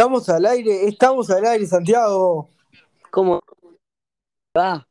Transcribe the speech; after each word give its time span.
Estamos 0.00 0.30
al 0.30 0.46
aire, 0.46 0.86
estamos 0.88 1.28
al 1.28 1.44
aire, 1.44 1.66
Santiago. 1.66 2.48
¿Cómo 3.10 3.38
va? 4.56 4.88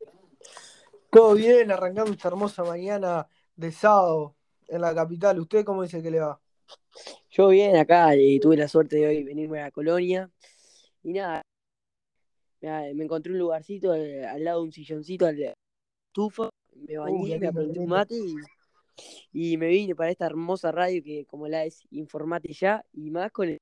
Todo 1.10 1.34
bien, 1.34 1.72
arrancando 1.72 2.12
esta 2.12 2.28
hermosa 2.28 2.62
mañana 2.62 3.26
de 3.56 3.72
sábado 3.72 4.36
en 4.68 4.82
la 4.82 4.94
capital. 4.94 5.40
¿Usted 5.40 5.64
cómo 5.64 5.82
dice 5.82 6.00
que 6.00 6.12
le 6.12 6.20
va? 6.20 6.40
Yo 7.28 7.48
bien, 7.48 7.74
acá 7.74 8.14
eh, 8.14 8.38
tuve 8.40 8.56
la 8.56 8.68
suerte 8.68 8.98
de 8.98 9.08
hoy 9.08 9.24
venirme 9.24 9.58
a 9.58 9.64
la 9.64 9.70
colonia. 9.72 10.30
Y 11.02 11.14
nada, 11.14 11.42
me, 12.60 13.02
encontré 13.02 13.32
un 13.32 13.40
lugarcito 13.40 13.92
eh, 13.92 14.24
al 14.24 14.44
lado 14.44 14.60
de 14.60 14.66
un 14.66 14.72
silloncito, 14.72 15.26
al 15.26 15.56
estufa. 16.06 16.50
Me 16.72 16.98
bañé, 16.98 17.36
me 17.36 17.50
qué 17.50 17.80
un 17.80 17.88
mate 17.88 18.14
y, 18.14 18.36
y 19.32 19.56
me 19.56 19.66
vine 19.66 19.96
para 19.96 20.12
esta 20.12 20.26
hermosa 20.26 20.70
radio 20.70 21.02
que 21.02 21.26
como 21.26 21.48
la 21.48 21.64
es 21.64 21.82
Informate 21.90 22.52
Ya 22.52 22.84
y 22.92 23.10
más 23.10 23.32
con 23.32 23.48
el, 23.48 23.58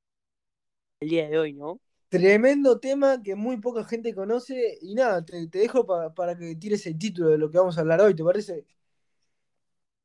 el 1.00 1.08
día 1.08 1.28
de 1.28 1.38
hoy, 1.38 1.52
¿no? 1.52 1.80
Tremendo 2.10 2.78
tema 2.80 3.22
que 3.22 3.34
muy 3.34 3.58
poca 3.58 3.84
gente 3.84 4.14
conoce. 4.14 4.78
Y 4.82 4.94
nada, 4.94 5.24
te, 5.24 5.46
te 5.48 5.58
dejo 5.60 5.86
pa- 5.86 6.14
para 6.14 6.36
que 6.38 6.54
tires 6.56 6.86
el 6.86 6.98
título 6.98 7.30
de 7.30 7.38
lo 7.38 7.50
que 7.50 7.58
vamos 7.58 7.76
a 7.78 7.80
hablar 7.82 8.00
hoy, 8.00 8.14
¿te 8.14 8.24
parece? 8.24 8.66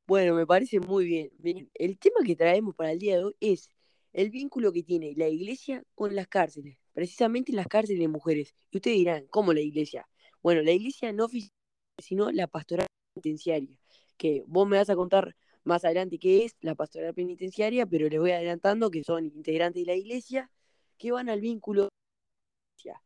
Bueno, 0.06 0.36
me 0.36 0.46
parece 0.46 0.80
muy 0.80 1.06
bien. 1.06 1.32
Miren, 1.40 1.70
el 1.74 1.98
tema 1.98 2.18
que 2.26 2.36
traemos 2.36 2.76
para 2.76 2.92
el 2.92 3.00
día 3.00 3.18
de 3.18 3.24
hoy 3.26 3.36
es 3.40 3.70
el 4.12 4.30
vínculo 4.30 4.72
que 4.74 4.84
tiene 4.84 5.14
la 5.16 5.28
iglesia 5.30 5.84
con 5.96 6.14
las 6.16 6.28
cárceles, 6.28 6.78
precisamente 6.94 7.54
las 7.54 7.68
cárceles 7.68 8.02
de 8.02 8.08
mujeres. 8.10 8.54
Y 8.72 8.78
ustedes 8.78 8.98
dirán, 8.98 9.26
¿cómo 9.30 9.54
la 9.54 9.62
iglesia? 9.62 10.08
Bueno, 10.42 10.62
la 10.62 10.72
iglesia 10.72 11.12
no 11.14 11.26
oficial, 11.26 11.52
sino 11.98 12.32
la 12.32 12.48
pastoral 12.48 12.88
penitenciaria, 13.14 13.78
que 14.18 14.44
vos 14.48 14.68
me 14.68 14.78
vas 14.78 14.90
a 14.90 14.96
contar 14.96 15.36
más 15.64 15.86
adelante 15.86 16.20
qué 16.20 16.44
es 16.46 16.56
la 16.62 16.76
pastoral 16.76 17.14
penitenciaria, 17.14 17.86
pero 17.86 18.10
les 18.10 18.20
voy 18.20 18.32
adelantando 18.32 18.92
que 18.92 19.04
son 19.04 19.26
integrantes 19.26 19.84
de 19.86 19.88
la 19.92 19.96
iglesia 19.98 20.52
que 20.98 21.12
van 21.12 21.30
al 21.30 21.42
vínculo, 21.42 21.90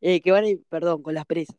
eh, 0.02 0.22
que 0.22 0.32
van, 0.32 0.46
perdón, 0.70 1.04
con 1.04 1.14
las 1.14 1.26
presas. 1.26 1.58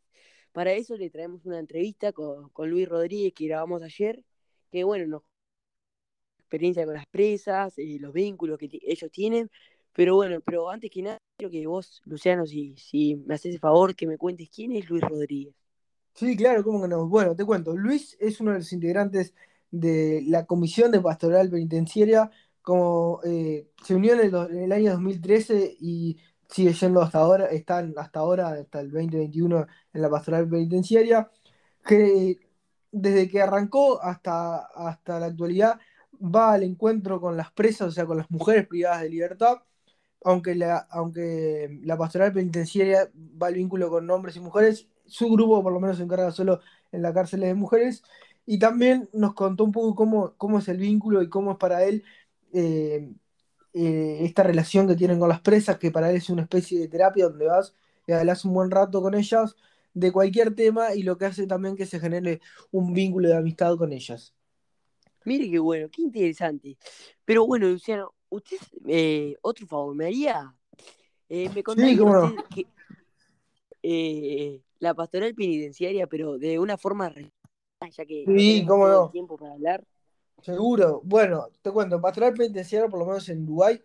Para 0.53 0.73
eso 0.73 0.97
le 0.97 1.11
traemos 1.11 1.45
una 1.47 1.59
entrevista 1.59 2.13
con, 2.13 2.49
con 2.51 2.71
Luis 2.71 2.89
Rodríguez 2.89 3.33
que 3.35 3.47
grabamos 3.47 3.83
ayer, 3.83 4.25
que 4.71 4.85
bueno, 4.85 5.07
nos 5.07 5.23
experiencia 6.49 6.87
con 6.87 6.95
las 6.95 7.07
presas, 7.07 7.79
eh, 7.79 7.99
los 8.01 8.13
vínculos 8.13 8.59
que 8.59 8.69
ellos 8.83 9.11
tienen. 9.11 9.51
Pero 9.93 10.15
bueno, 10.15 10.41
pero 10.41 10.71
antes 10.71 10.91
que 10.91 11.03
nada, 11.03 11.19
quiero 11.37 11.51
que 11.51 11.67
vos, 11.67 12.01
Luciano, 12.05 12.47
si, 12.47 12.75
si 12.77 13.17
me 13.17 13.35
haces 13.35 13.55
el 13.55 13.61
favor, 13.61 13.95
que 13.95 14.07
me 14.07 14.17
cuentes 14.17 14.49
quién 14.49 14.73
es 14.73 14.89
Luis 14.89 15.03
Rodríguez. 15.03 15.55
Sí, 16.15 16.37
claro, 16.37 16.65
cómo 16.65 16.83
que 16.83 16.89
no. 16.89 17.07
Bueno, 17.07 17.37
te 17.37 17.45
cuento. 17.45 17.77
Luis 17.77 18.17
es 18.19 18.41
uno 18.41 18.53
de 18.53 18.59
los 18.59 18.73
integrantes 18.73 19.35
de 19.71 20.23
la 20.27 20.47
Comisión 20.47 20.91
de 20.91 21.01
Pastoral 21.01 21.51
Penitenciaria. 21.51 22.31
Como 22.69 23.21
eh, 23.25 23.71
se 23.83 23.95
unió 23.95 24.13
en 24.13 24.21
el, 24.63 24.73
año 24.73 24.93
2013 24.93 25.79
y 25.81 26.19
sigue 26.49 26.75
yendo 26.75 27.01
hasta 27.01 27.19
ahora, 27.21 27.47
están 27.47 27.95
hasta 27.97 28.21
ahora, 28.21 28.51
hasta 28.51 28.81
el 28.81 28.91
2021 28.91 29.67
en 29.95 30.03
la 30.03 30.11
Pastoral 30.11 30.47
Penitenciaria. 30.49 31.31
Que 31.83 32.39
desde 32.93 33.29
que 33.31 33.41
arrancó 33.41 34.03
hasta, 34.03 34.67
hasta 34.67 35.19
la 35.19 35.27
actualidad 35.27 35.81
va 36.23 36.53
al 36.53 36.63
encuentro 36.63 37.21
con 37.21 37.39
las 37.39 37.53
presas, 37.53 37.89
o 37.89 37.93
sea, 37.93 38.05
con 38.05 38.19
las 38.19 38.31
mujeres 38.31 38.67
privadas 38.69 39.01
de 39.03 39.09
libertad 39.09 39.59
aunque 40.25 40.55
la, 40.55 40.79
aunque 40.91 41.81
la 41.85 41.97
pastoral 41.97 42.33
penitenciaria 42.33 43.11
va 43.41 43.47
al 43.49 43.55
vínculo 43.55 43.89
con 43.91 44.11
hombres 44.11 44.37
y 44.37 44.41
mujeres, 44.41 44.89
su 45.07 45.31
grupo 45.31 45.63
por 45.63 45.73
lo 45.73 45.81
menos 45.81 45.97
se 45.97 46.03
encarga 46.03 46.31
solo 46.33 46.61
en 46.93 47.03
la 47.03 47.15
cárcel 47.15 47.41
de 47.41 47.55
mujeres. 47.55 48.03
Y 48.47 48.59
también 48.59 49.09
nos 49.13 49.35
contó 49.35 49.65
un 49.65 49.73
poco 49.73 49.95
cómo, 49.95 50.35
cómo 50.37 50.59
es 50.59 50.69
el 50.69 50.79
vínculo 50.79 51.23
y 51.23 51.29
cómo 51.29 51.53
es 51.53 51.59
para 51.59 51.85
él 51.85 52.05
eh, 52.53 53.11
eh, 53.75 54.19
esta 54.23 54.43
relación 54.43 54.87
que 54.89 54.97
tienen 54.97 55.19
con 55.19 55.29
las 55.29 55.41
presas, 55.41 55.79
que 55.79 55.91
para 55.91 56.11
él 56.11 56.17
es 56.17 56.31
una 56.31 56.43
especie 56.43 56.79
de 56.79 56.89
terapia 56.89 57.27
donde 57.27 57.47
vas 57.47 57.75
y 58.07 58.13
hablas 58.13 58.45
un 58.45 58.55
buen 58.55 58.71
rato 58.71 59.03
con 59.03 59.15
ellas 59.15 59.57
de 59.95 60.13
cualquier 60.13 60.55
tema 60.55 60.95
y 60.95 61.03
lo 61.03 61.19
que 61.19 61.27
hace 61.27 61.47
también 61.47 61.77
que 61.77 61.87
se 61.87 62.01
genere 62.01 62.41
un 62.71 62.93
vínculo 62.93 63.29
de 63.29 63.37
amistad 63.37 63.77
con 63.77 63.93
ellas. 63.93 64.35
Mire 65.25 65.51
qué 65.51 65.59
bueno, 65.59 65.89
qué 65.91 66.03
interesante. 66.03 66.77
Pero 67.25 67.47
bueno, 67.47 67.69
Luciano, 67.69 68.15
usted, 68.31 68.57
eh, 68.87 69.35
otro 69.43 69.67
favor, 69.67 69.95
¿me 69.95 70.07
haría? 70.07 70.55
Me 71.29 71.63
contaría 71.63 71.97
Sí, 71.97 72.05
no. 72.05 72.35
que 73.83 74.63
la 74.79 74.95
pastoral 74.95 75.35
penitenciaria, 75.35 76.07
pero 76.07 76.39
de 76.39 76.59
una 76.59 76.79
forma 76.79 77.13
ya 77.87 78.05
que 78.05 78.25
no 78.27 78.33
Sí, 78.35 78.53
tenemos 78.53 78.69
cómo 78.69 78.89
no. 78.89 79.11
tiempo 79.11 79.37
para 79.37 79.53
hablar. 79.53 79.85
Seguro. 80.43 81.01
Bueno, 81.05 81.49
te 81.63 81.71
cuento, 81.71 82.01
Pastoral 82.01 82.35
Penitenciario, 82.35 82.89
por 82.89 83.01
lo 83.01 83.07
menos 83.07 83.29
en 83.29 83.43
Uruguay, 83.45 83.81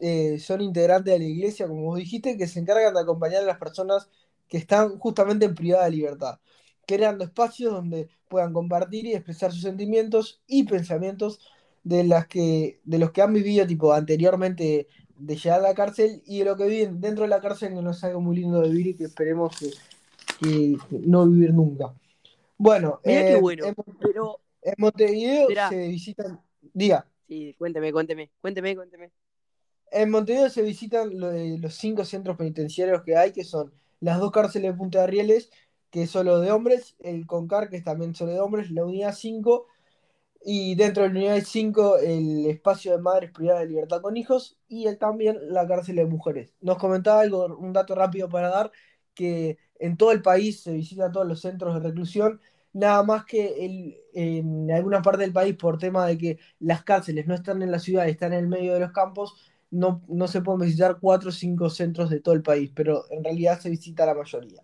eh, 0.00 0.38
son 0.38 0.60
integrantes 0.60 1.12
de 1.12 1.18
la 1.18 1.24
iglesia, 1.24 1.68
como 1.68 1.82
vos 1.82 1.98
dijiste, 1.98 2.36
que 2.36 2.46
se 2.46 2.60
encargan 2.60 2.94
de 2.94 3.00
acompañar 3.00 3.42
a 3.42 3.46
las 3.46 3.58
personas 3.58 4.08
que 4.48 4.58
están 4.58 4.98
justamente 4.98 5.44
en 5.44 5.54
privada 5.54 5.84
de 5.84 5.90
libertad, 5.90 6.38
creando 6.86 7.24
espacios 7.24 7.72
donde 7.72 8.08
puedan 8.28 8.52
compartir 8.52 9.06
y 9.06 9.14
expresar 9.14 9.52
sus 9.52 9.62
sentimientos 9.62 10.40
y 10.46 10.64
pensamientos 10.64 11.40
de 11.84 12.04
las 12.04 12.26
que, 12.26 12.80
de 12.84 12.98
los 12.98 13.12
que 13.12 13.22
han 13.22 13.32
vivido 13.32 13.66
tipo 13.66 13.92
anteriormente 13.92 14.88
de 15.18 15.36
llegar 15.36 15.60
a 15.60 15.68
la 15.68 15.74
cárcel 15.74 16.22
y 16.26 16.40
de 16.40 16.44
lo 16.44 16.56
que 16.56 16.66
viven 16.66 17.00
dentro 17.00 17.22
de 17.22 17.28
la 17.28 17.40
cárcel, 17.40 17.74
que 17.74 17.82
no 17.82 17.90
es 17.90 18.04
algo 18.04 18.20
muy 18.20 18.36
lindo 18.36 18.60
de 18.60 18.68
vivir 18.68 18.88
y 18.88 18.94
que 18.94 19.04
esperemos 19.04 19.56
que, 20.40 20.76
no 20.90 21.26
vivir 21.26 21.54
nunca. 21.54 21.94
Bueno, 22.58 23.00
Mira 23.04 23.22
qué 23.22 23.32
eh, 23.32 23.40
bueno, 23.40 23.66
en, 23.66 23.74
pero, 24.00 24.40
en 24.66 24.74
Montevideo 24.78 25.56
se 25.56 25.88
visitan, 25.88 26.40
diga, 26.74 27.08
sí, 27.28 27.54
cuénteme, 27.58 27.92
cuénteme, 27.92 28.30
cuénteme, 28.40 28.74
cuénteme. 28.76 29.12
en 29.90 30.10
Montevideo 30.10 30.50
se 30.50 30.62
visitan 30.62 31.18
lo- 31.18 31.32
los 31.32 31.74
cinco 31.74 32.04
centros 32.04 32.36
penitenciarios 32.36 33.02
que 33.02 33.16
hay, 33.16 33.32
que 33.32 33.44
son 33.44 33.72
las 34.00 34.18
dos 34.20 34.30
cárceles 34.32 34.72
de 34.72 34.78
Punta 34.78 35.00
de 35.02 35.06
Rieles, 35.08 35.50
que 35.90 36.02
es 36.02 36.10
solo 36.10 36.40
de 36.40 36.50
hombres, 36.50 36.96
el 37.00 37.26
CONCAR, 37.26 37.70
que 37.70 37.76
es 37.76 37.84
también 37.84 38.14
solo 38.14 38.32
de 38.32 38.40
hombres, 38.40 38.70
la 38.70 38.84
unidad 38.84 39.14
5, 39.14 39.66
y 40.44 40.74
dentro 40.76 41.02
de 41.04 41.10
la 41.10 41.14
unidad 41.16 41.42
5 41.46 41.98
el 41.98 42.46
espacio 42.46 42.92
de 42.92 42.98
madres 42.98 43.32
privadas 43.32 43.62
de 43.62 43.68
libertad 43.68 44.02
con 44.02 44.16
hijos, 44.16 44.58
y 44.68 44.86
el- 44.86 44.98
también 44.98 45.38
la 45.52 45.66
cárcel 45.66 45.96
de 45.96 46.06
mujeres. 46.06 46.54
Nos 46.60 46.78
comentaba 46.78 47.20
algo, 47.20 47.46
un 47.58 47.72
dato 47.72 47.94
rápido 47.94 48.28
para 48.28 48.50
dar, 48.50 48.72
que 49.14 49.58
en 49.78 49.96
todo 49.96 50.12
el 50.12 50.22
país 50.22 50.62
se 50.62 50.72
visitan 50.72 51.12
todos 51.12 51.26
los 51.28 51.40
centros 51.40 51.74
de 51.74 51.80
reclusión, 51.88 52.40
nada 52.76 53.02
más 53.02 53.24
que 53.24 53.64
el- 53.64 53.96
en 54.14 54.70
alguna 54.70 55.02
parte 55.02 55.22
del 55.22 55.32
país, 55.32 55.56
por 55.56 55.78
tema 55.78 56.06
de 56.06 56.18
que 56.18 56.38
las 56.60 56.84
cárceles 56.84 57.26
no 57.26 57.34
están 57.34 57.62
en 57.62 57.70
la 57.70 57.78
ciudad, 57.78 58.08
están 58.08 58.32
en 58.32 58.40
el 58.40 58.48
medio 58.48 58.74
de 58.74 58.80
los 58.80 58.92
campos, 58.92 59.34
no, 59.70 60.02
no 60.08 60.28
se 60.28 60.42
pueden 60.42 60.60
visitar 60.62 60.98
cuatro 61.00 61.30
o 61.30 61.32
cinco 61.32 61.70
centros 61.70 62.10
de 62.10 62.20
todo 62.20 62.34
el 62.34 62.42
país, 62.42 62.70
pero 62.74 63.04
en 63.10 63.24
realidad 63.24 63.60
se 63.60 63.70
visita 63.70 64.06
la 64.06 64.14
mayoría. 64.14 64.62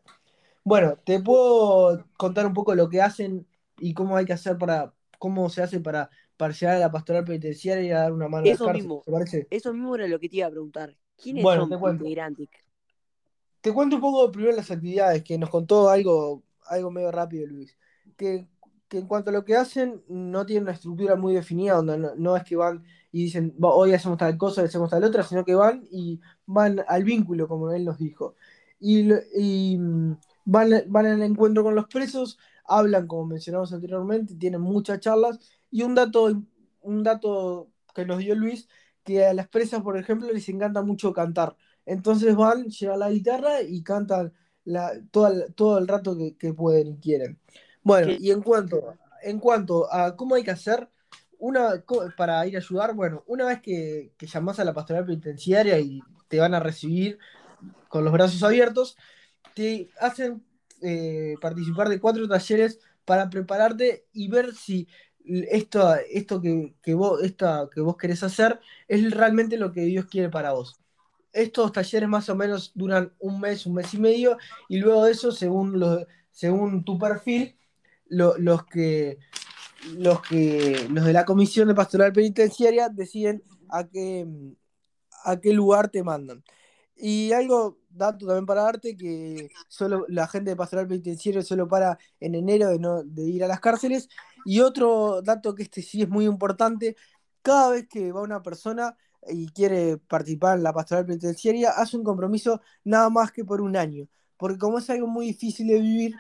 Bueno, 0.65 0.97
te 1.05 1.21
puedo 1.21 2.07
contar 2.17 2.47
un 2.47 2.55
poco 2.55 2.75
lo 2.75 2.89
que 2.89 3.03
hacen 3.03 3.47
y 3.79 3.95
cómo 3.95 4.17
hay 4.17 4.25
que 4.27 4.33
hacer 4.35 4.59
para, 4.59 4.95
cómo 5.19 5.49
se 5.51 5.63
hace 5.63 5.81
para, 5.81 6.11
para 6.37 6.55
llegar 6.55 6.77
a 6.77 6.81
la 6.81 6.93
pastoral 6.93 7.25
penitenciaria 7.25 7.85
y 7.85 7.91
a 7.91 7.99
dar 8.01 8.13
una 8.13 8.29
mano 8.29 8.47
a 8.47 8.51
las 8.51 8.61
Eso 8.61 8.63
cárceles, 8.63 8.91
mismo, 8.91 9.05
¿te 9.05 9.13
parece? 9.13 9.51
eso 9.51 9.73
mismo 9.73 9.95
era 9.97 10.07
lo 10.09 10.21
que 10.21 10.29
te 10.29 10.37
iba 10.37 10.47
a 10.47 10.51
preguntar. 10.51 10.97
¿Quiénes 11.17 11.51
Bueno, 11.51 11.67
te 11.69 11.77
son 11.79 11.79
cuento. 11.79 12.07
integrantes? 12.07 12.49
Te 13.61 13.73
cuento 13.73 13.97
un 13.97 14.03
poco 14.03 14.31
primero 14.33 14.57
las 14.57 14.71
actividades, 14.71 15.23
que 15.23 15.39
nos 15.39 15.51
contó 15.51 15.89
algo, 15.89 16.43
algo 16.67 16.91
medio 16.91 17.11
rápido 17.13 17.47
Luis. 17.47 17.77
Que, 18.23 18.99
en 18.99 19.07
cuanto 19.07 19.31
a 19.31 19.33
lo 19.33 19.45
que 19.45 19.57
hacen, 19.57 20.03
no 20.09 20.45
tienen 20.47 20.65
una 20.65 20.73
estructura 20.73 21.17
muy 21.17 21.35
definida, 21.35 21.75
donde 21.77 21.99
no, 22.19 22.37
es 22.37 22.45
que 22.45 22.57
van 22.57 22.85
y 23.11 23.25
dicen, 23.25 23.55
"Va, 23.63 23.71
hoy 23.75 23.93
hacemos 23.95 24.19
tal 24.19 24.37
cosa, 24.37 24.61
hoy 24.63 24.69
hacemos 24.69 24.91
tal 24.91 25.05
otra, 25.05 25.23
sino 25.23 25.45
que 25.45 25.55
van 25.55 25.85
y 25.91 26.21
van 26.47 26.85
al 26.89 27.05
vínculo, 27.05 27.49
como 27.49 27.71
él 27.73 27.85
nos 27.85 27.99
dijo. 27.99 28.35
Y, 28.81 29.77
mm, 29.79 30.13
van, 30.45 30.71
van 30.89 31.07
al 31.07 31.23
encuentro 31.23 31.63
con 31.65 31.75
los 31.75 31.87
presos, 31.89 32.39
hablan, 32.65 33.07
como 33.07 33.27
mencionamos 33.27 33.73
anteriormente, 33.73 34.35
tienen 34.37 34.61
muchas 34.61 35.01
charlas. 35.01 35.39
Y 35.71 35.83
un 35.83 35.95
dato, 35.95 36.43
un 36.83 37.03
dato 37.03 37.71
que 37.95 38.05
nos 38.05 38.19
dio 38.19 38.35
Luis, 38.35 38.69
que 39.05 39.25
a 39.27 39.35
las 39.35 39.49
presas, 39.49 39.83
por 39.83 39.97
ejemplo, 39.99 40.31
les 40.33 40.49
encanta 40.49 40.83
mucho 40.83 41.13
cantar. 41.13 41.57
Entonces 41.87 42.35
van, 42.37 42.65
llevan 42.69 43.01
la 43.01 43.11
guitarra 43.11 43.63
y 43.63 43.83
cantan 43.83 44.33
la, 44.65 44.93
toda 45.11 45.31
el- 45.31 45.55
todo 45.55 45.79
el 45.79 45.89
rato 45.89 46.17
que, 46.17 46.37
que 46.37 46.55
pueden 46.55 46.89
y 46.89 46.99
quieren. 46.99 47.39
Bueno, 47.83 48.13
y 48.17 48.31
en 48.31 48.43
cuanto, 48.43 48.95
en 49.23 49.39
cuanto 49.41 49.93
a 49.93 50.17
cómo 50.17 50.35
hay 50.35 50.45
que 50.45 50.51
hacer 50.53 50.89
una, 51.39 51.85
para 52.17 52.47
ir 52.47 52.57
a 52.57 52.59
ayudar, 52.61 52.95
bueno, 52.95 53.25
una 53.27 53.47
vez 53.47 53.61
que, 53.61 54.13
que 54.17 54.27
llamás 54.27 54.61
a 54.61 54.65
la 54.65 54.73
pastoral 54.75 55.05
penitenciaria 55.05 55.79
y 55.81 56.01
te 56.29 56.39
van 56.39 56.55
a 56.55 56.61
recibir 56.61 57.19
con 57.89 58.05
los 58.05 58.13
brazos 58.13 58.43
abiertos, 58.43 58.97
te 59.55 59.91
hacen 60.01 60.45
eh, 60.83 61.37
participar 61.41 61.89
de 61.89 62.01
cuatro 62.01 62.29
talleres 62.29 62.81
para 63.05 63.31
prepararte 63.31 64.07
y 64.13 64.29
ver 64.29 64.55
si 64.55 64.89
esto, 65.25 65.95
esto 66.11 66.41
que, 66.41 66.75
que 66.83 66.95
vos, 66.95 67.23
esta, 67.23 67.69
que 67.75 67.81
vos 67.81 67.97
querés 67.97 68.23
hacer 68.23 68.61
es 68.89 69.11
realmente 69.13 69.57
lo 69.59 69.73
que 69.73 69.83
Dios 69.83 70.07
quiere 70.07 70.31
para 70.31 70.53
vos. 70.53 70.77
Estos 71.33 71.73
talleres 71.73 72.09
más 72.09 72.29
o 72.29 72.37
menos 72.37 72.73
duran 72.75 73.13
un 73.19 73.41
mes, 73.41 73.65
un 73.67 73.75
mes 73.75 73.95
y 73.95 73.99
medio, 73.99 74.37
y 74.69 74.79
luego 74.79 75.05
de 75.05 75.13
eso, 75.13 75.33
según, 75.33 75.79
lo- 75.81 76.07
según 76.31 76.85
tu 76.85 76.99
perfil, 76.99 77.57
lo- 78.13 78.37
los, 78.39 78.65
que, 78.67 79.19
los, 79.97 80.21
que, 80.23 80.87
los 80.91 81.05
de 81.05 81.13
la 81.13 81.25
Comisión 81.25 81.69
de 81.69 81.75
Pastoral 81.75 82.13
Penitenciaria 82.13 82.89
deciden 82.89 83.43
a 83.71 83.89
qué, 83.89 84.27
a 85.25 85.41
qué 85.41 85.53
lugar 85.53 85.89
te 85.89 86.03
mandan. 86.03 86.45
Y 86.95 87.33
algo, 87.33 87.79
dato 87.91 88.27
también 88.27 88.47
para 88.47 88.63
darte, 88.63 88.97
que 88.97 89.49
solo 89.67 90.05
la 90.09 90.29
gente 90.29 90.51
de 90.51 90.57
pastoral 90.57 90.87
penitenciario 90.87 91.43
solo 91.43 91.67
para 91.67 91.99
en 92.21 92.35
enero 92.35 92.69
de, 92.69 92.79
no, 92.79 93.03
de 93.03 93.23
ir 93.25 93.43
a 93.43 93.49
las 93.49 93.61
cárceles. 93.61 94.09
Y 94.45 94.61
otro 94.61 95.21
dato 95.23 95.55
que 95.55 95.65
este 95.65 95.83
sí 95.83 96.03
es 96.03 96.09
muy 96.09 96.27
importante, 96.27 96.95
cada 97.41 97.71
vez 97.71 97.89
que 97.89 98.13
va 98.13 98.21
una 98.21 98.43
persona 98.43 98.97
y 99.27 99.49
quiere 99.49 99.97
participar 99.97 100.59
en 100.59 100.65
la 100.65 100.73
pastoral 100.73 101.07
penitenciaria, 101.07 101.71
hace 101.71 101.97
un 101.97 102.05
compromiso 102.05 102.61
nada 102.85 103.09
más 103.09 103.33
que 103.33 103.45
por 103.45 103.61
un 103.63 103.75
año. 103.77 104.07
Porque 104.37 104.59
como 104.59 104.79
es 104.79 104.89
algo 104.91 105.07
muy 105.07 105.27
difícil 105.27 105.69
de 105.69 105.81
vivir, 105.81 106.15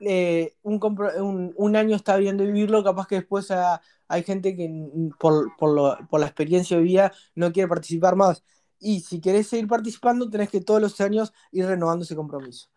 eh, 0.00 0.56
un, 0.62 1.76
año 1.76 1.96
está 1.96 2.16
bien 2.16 2.36
de 2.36 2.46
vivirlo, 2.46 2.84
capaz 2.84 3.06
que 3.06 3.16
después 3.16 3.50
hay 3.50 4.22
gente 4.22 4.56
que 4.56 4.70
por, 5.18 5.56
por, 5.56 6.20
la 6.20 6.26
experiencia 6.26 6.76
de 6.76 6.82
vida 6.82 7.12
no 7.34 7.52
quiere 7.52 7.68
participar 7.68 8.16
más. 8.16 8.44
Y 8.80 9.00
si 9.00 9.20
querés 9.20 9.48
seguir 9.48 9.66
participando, 9.66 10.30
tenés 10.30 10.50
que 10.50 10.60
todos 10.60 10.80
los 10.80 11.00
años 11.00 11.32
ir 11.50 11.66
renovando 11.66 12.04
ese 12.04 12.14
compromiso. 12.14 12.68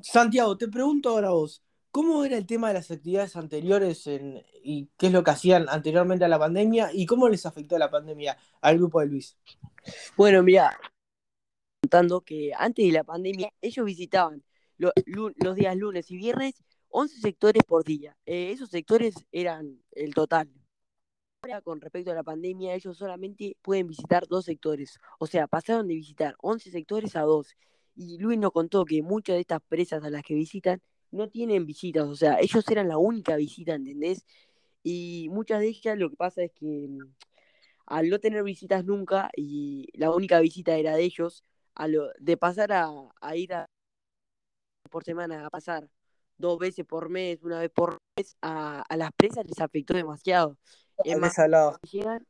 Santiago, 0.00 0.56
te 0.56 0.68
pregunto 0.68 1.10
ahora 1.10 1.30
vos, 1.30 1.62
¿cómo 1.90 2.24
era 2.24 2.36
el 2.36 2.46
tema 2.46 2.68
de 2.68 2.74
las 2.74 2.90
actividades 2.90 3.36
anteriores 3.36 4.08
y 4.62 4.88
qué 4.96 5.08
es 5.08 5.12
lo 5.12 5.24
que 5.24 5.30
hacían 5.32 5.68
anteriormente 5.68 6.24
a 6.24 6.28
la 6.28 6.38
pandemia 6.38 6.90
y 6.92 7.06
cómo 7.06 7.28
les 7.28 7.46
afectó 7.46 7.76
la 7.78 7.90
pandemia 7.90 8.36
al 8.60 8.78
grupo 8.78 9.00
de 9.00 9.06
Luis? 9.06 9.36
Bueno, 10.16 10.42
mira, 10.42 10.78
contando 11.82 12.20
que 12.20 12.52
antes 12.56 12.86
de 12.86 12.92
la 12.92 13.04
pandemia 13.04 13.52
ellos 13.60 13.84
visitaban 13.84 14.42
los 14.80 15.56
días 15.56 15.76
lunes 15.76 16.10
y 16.10 16.16
viernes 16.16 16.62
11 16.90 17.20
sectores 17.20 17.62
por 17.64 17.84
día. 17.84 18.16
Eh, 18.26 18.50
esos 18.52 18.70
sectores 18.70 19.14
eran 19.32 19.80
el 19.92 20.14
total. 20.14 20.50
Ahora, 21.42 21.62
con 21.62 21.80
respecto 21.80 22.10
a 22.10 22.14
la 22.14 22.22
pandemia, 22.22 22.74
ellos 22.74 22.98
solamente 22.98 23.56
pueden 23.62 23.86
visitar 23.86 24.26
dos 24.26 24.44
sectores. 24.44 24.98
O 25.18 25.26
sea, 25.26 25.46
pasaron 25.46 25.88
de 25.88 25.94
visitar 25.94 26.34
11 26.40 26.70
sectores 26.70 27.16
a 27.16 27.22
dos. 27.22 27.56
Y 27.96 28.18
Luis 28.18 28.38
nos 28.38 28.52
contó 28.52 28.84
que 28.84 29.02
muchas 29.02 29.36
de 29.36 29.40
estas 29.40 29.60
presas 29.68 30.04
a 30.04 30.10
las 30.10 30.22
que 30.22 30.34
visitan 30.34 30.82
no 31.10 31.28
tienen 31.28 31.66
visitas. 31.66 32.04
O 32.06 32.16
sea, 32.16 32.38
ellos 32.40 32.64
eran 32.68 32.88
la 32.88 32.98
única 32.98 33.36
visita, 33.36 33.74
¿entendés? 33.74 34.24
Y 34.82 35.28
muchas 35.30 35.60
de 35.60 35.68
ellas 35.68 35.98
lo 35.98 36.10
que 36.10 36.16
pasa 36.16 36.42
es 36.42 36.52
que 36.52 36.88
mm, 36.88 36.98
al 37.86 38.08
no 38.10 38.18
tener 38.20 38.42
visitas 38.44 38.84
nunca 38.84 39.30
y 39.36 39.88
la 39.94 40.10
única 40.10 40.40
visita 40.40 40.76
era 40.76 40.96
de 40.96 41.04
ellos, 41.04 41.44
a 41.74 41.88
lo, 41.88 42.08
de 42.18 42.36
pasar 42.36 42.72
a, 42.72 42.88
a 43.20 43.36
ir 43.36 43.54
a 43.54 43.66
por 44.90 45.04
semana 45.04 45.46
a 45.46 45.50
pasar 45.50 45.88
dos 46.38 46.58
veces 46.58 46.86
por 46.86 47.08
mes, 47.08 47.42
una 47.42 47.60
vez 47.60 47.70
por 47.70 47.98
mes, 48.16 48.36
a, 48.42 48.84
las 48.96 49.12
presas 49.12 49.44
les 49.46 49.60
afectó 49.60 49.94
demasiado. 49.94 50.56
Es 51.04 51.18
más, 51.18 51.34
llegan, 51.90 52.26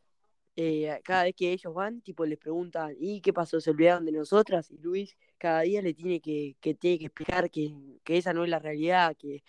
eh, 0.57 1.01
cada 1.05 1.25
vez 1.25 1.35
que 1.37 1.53
ellos 1.53 1.73
van, 1.73 2.01
tipo 2.03 2.27
les 2.27 2.39
preguntan, 2.39 2.95
¿y 2.99 3.21
qué 3.21 3.33
pasó? 3.33 3.61
¿Se 3.61 3.71
olvidaron 3.71 4.05
de 4.05 4.13
nosotras? 4.13 4.71
Y 4.71 4.79
Luis 4.79 5.17
cada 5.39 5.63
día 5.63 5.81
le 5.81 5.95
tiene 5.95 6.21
que, 6.21 6.57
que, 6.61 6.75
tiene 6.75 6.99
que 6.99 7.07
explicar 7.07 7.51
que, 7.51 7.75
que 8.05 8.19
esa 8.19 8.33
no 8.33 8.45
es 8.45 8.51
la 8.51 8.59
realidad, 8.59 9.17
que, 9.17 9.43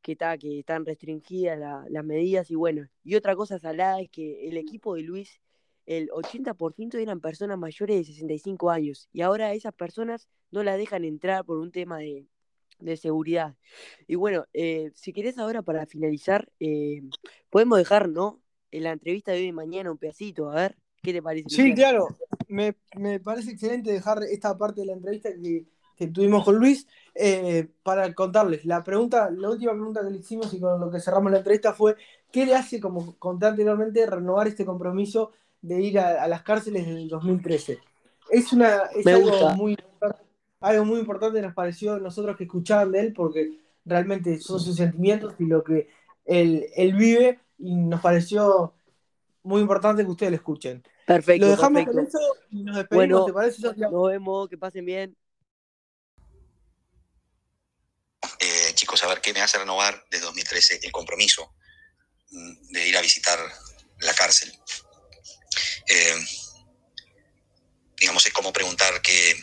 que, 0.00 0.12
está 0.12 0.38
que 0.38 0.60
están 0.60 0.86
restringidas 0.86 1.58
las 1.88 2.04
medidas 2.04 2.50
y 2.50 2.54
bueno. 2.54 2.88
Y 3.04 3.14
otra 3.14 3.36
cosa 3.36 3.58
salada 3.58 4.00
es 4.00 4.10
que 4.10 4.48
el 4.48 4.56
equipo 4.56 4.94
de 4.94 5.02
Luis, 5.02 5.40
el 5.86 6.08
80% 6.10 6.94
eran 6.98 7.20
personas 7.20 7.58
mayores 7.58 7.96
de 7.96 8.04
65 8.04 8.70
años 8.70 9.08
y 9.12 9.22
ahora 9.22 9.52
esas 9.52 9.74
personas 9.74 10.28
no 10.50 10.62
la 10.62 10.76
dejan 10.76 11.04
entrar 11.04 11.44
por 11.44 11.58
un 11.58 11.72
tema 11.72 11.98
de, 11.98 12.26
seguridad. 12.96 13.54
Y 14.08 14.16
bueno, 14.16 14.44
eh, 14.52 14.90
si 14.94 15.12
querés 15.12 15.38
ahora 15.38 15.62
para 15.62 15.86
finalizar, 15.86 16.50
eh, 16.58 17.00
podemos 17.48 17.78
dejar, 17.78 18.08
¿no? 18.08 18.42
En 18.72 18.82
la 18.82 18.90
entrevista 18.90 19.30
de 19.30 19.38
hoy 19.38 19.46
de 19.46 19.52
mañana 19.52 19.92
un 19.92 19.98
pedacito, 19.98 20.50
a 20.50 20.54
ver, 20.54 20.76
¿qué 21.00 21.12
te 21.12 21.22
parece? 21.22 21.48
Sí, 21.48 21.74
claro, 21.74 22.08
me, 22.48 22.74
parece 23.20 23.52
excelente 23.52 23.92
dejar 23.92 24.22
esta 24.24 24.58
parte 24.58 24.80
de 24.80 24.88
la 24.88 24.94
entrevista 24.94 25.30
que, 25.30 25.66
tuvimos 26.12 26.44
con 26.44 26.56
Luis 26.56 26.88
eh, 27.14 27.68
para 27.84 28.12
contarles. 28.12 28.64
La 28.64 28.82
pregunta, 28.82 29.30
la 29.30 29.50
última 29.50 29.70
pregunta 29.70 30.02
que 30.02 30.10
le 30.10 30.18
hicimos 30.18 30.52
y 30.52 30.58
con 30.58 30.80
lo 30.80 30.90
que 30.90 30.98
cerramos 30.98 31.30
la 31.30 31.38
entrevista 31.38 31.72
fue, 31.72 31.94
¿qué 32.32 32.44
le 32.44 32.56
hace, 32.56 32.80
como 32.80 33.16
conté 33.20 33.46
anteriormente, 33.46 34.04
renovar 34.04 34.48
este 34.48 34.64
compromiso 34.64 35.30
de 35.62 35.80
ir 35.80 35.98
a, 35.98 36.26
las 36.28 36.42
cárceles 36.42 36.86
en 36.86 36.96
el 36.96 37.08
2013? 37.08 37.78
Es, 38.30 38.52
una, 38.52 38.82
es 38.94 39.06
algo 39.06 39.50
muy 39.54 39.72
importante 39.72 40.22
algo 40.62 40.84
muy 40.84 41.00
importante 41.00 41.42
nos 41.42 41.54
pareció 41.54 41.94
a 41.94 41.98
nosotros 41.98 42.36
que 42.36 42.44
escuchaban 42.44 42.92
de 42.92 43.00
él, 43.00 43.12
porque 43.12 43.58
realmente 43.84 44.38
son 44.38 44.60
sus 44.60 44.76
sentimientos 44.76 45.34
y 45.38 45.44
lo 45.44 45.62
que 45.62 45.88
él, 46.24 46.94
vive, 46.96 47.40
y 47.58 47.74
nos 47.74 48.00
pareció 48.00 48.74
muy 49.42 49.60
importante 49.60 50.04
que 50.04 50.10
ustedes 50.10 50.30
lo 50.30 50.36
escuchen. 50.36 50.82
Perfecto. 51.04 51.46
Lo 51.46 51.50
dejamos 51.50 51.84
con 51.84 51.98
eso 51.98 52.18
y 52.50 52.62
nos 52.62 52.76
despedimos, 52.76 53.26
¿te 53.26 53.32
parece? 53.32 53.62
Nos 53.76 54.08
vemos, 54.08 54.48
que 54.48 54.56
pasen 54.56 54.84
bien. 54.84 55.16
Eh, 58.38 58.74
chicos, 58.74 59.02
a 59.02 59.08
ver, 59.08 59.20
¿qué 59.20 59.32
me 59.32 59.40
hace 59.40 59.58
renovar 59.58 60.04
de 60.10 60.20
2013 60.20 60.80
el 60.84 60.92
compromiso 60.92 61.54
mm, 62.30 62.72
de 62.72 62.88
ir 62.88 62.96
a 62.96 63.00
visitar 63.00 63.38
la 63.98 64.14
cárcel? 64.14 64.52
Eh, 65.94 66.26
digamos, 67.98 68.24
es 68.24 68.32
como 68.32 68.50
preguntar 68.50 69.02
qué 69.02 69.36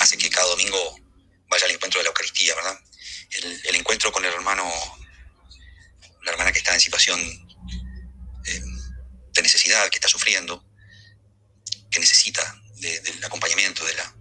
hace 0.00 0.18
que 0.18 0.28
cada 0.28 0.48
domingo 0.48 0.96
vaya 1.48 1.66
al 1.66 1.70
encuentro 1.70 2.00
de 2.00 2.04
la 2.04 2.08
Eucaristía, 2.08 2.56
¿verdad? 2.56 2.76
El, 3.30 3.76
encuentro 3.76 4.10
con 4.10 4.24
el 4.24 4.32
hermano, 4.32 4.68
la 6.24 6.32
hermana 6.32 6.50
que 6.50 6.58
está 6.58 6.74
en 6.74 6.80
situación 6.80 7.20
eh, 8.46 8.62
de 9.32 9.42
necesidad, 9.42 9.88
que 9.90 9.98
está 9.98 10.08
sufriendo, 10.08 10.66
que 11.88 12.00
necesita 12.00 12.42
del 12.74 13.24
acompañamiento, 13.24 13.84
de 13.84 13.94
la, 13.94 14.12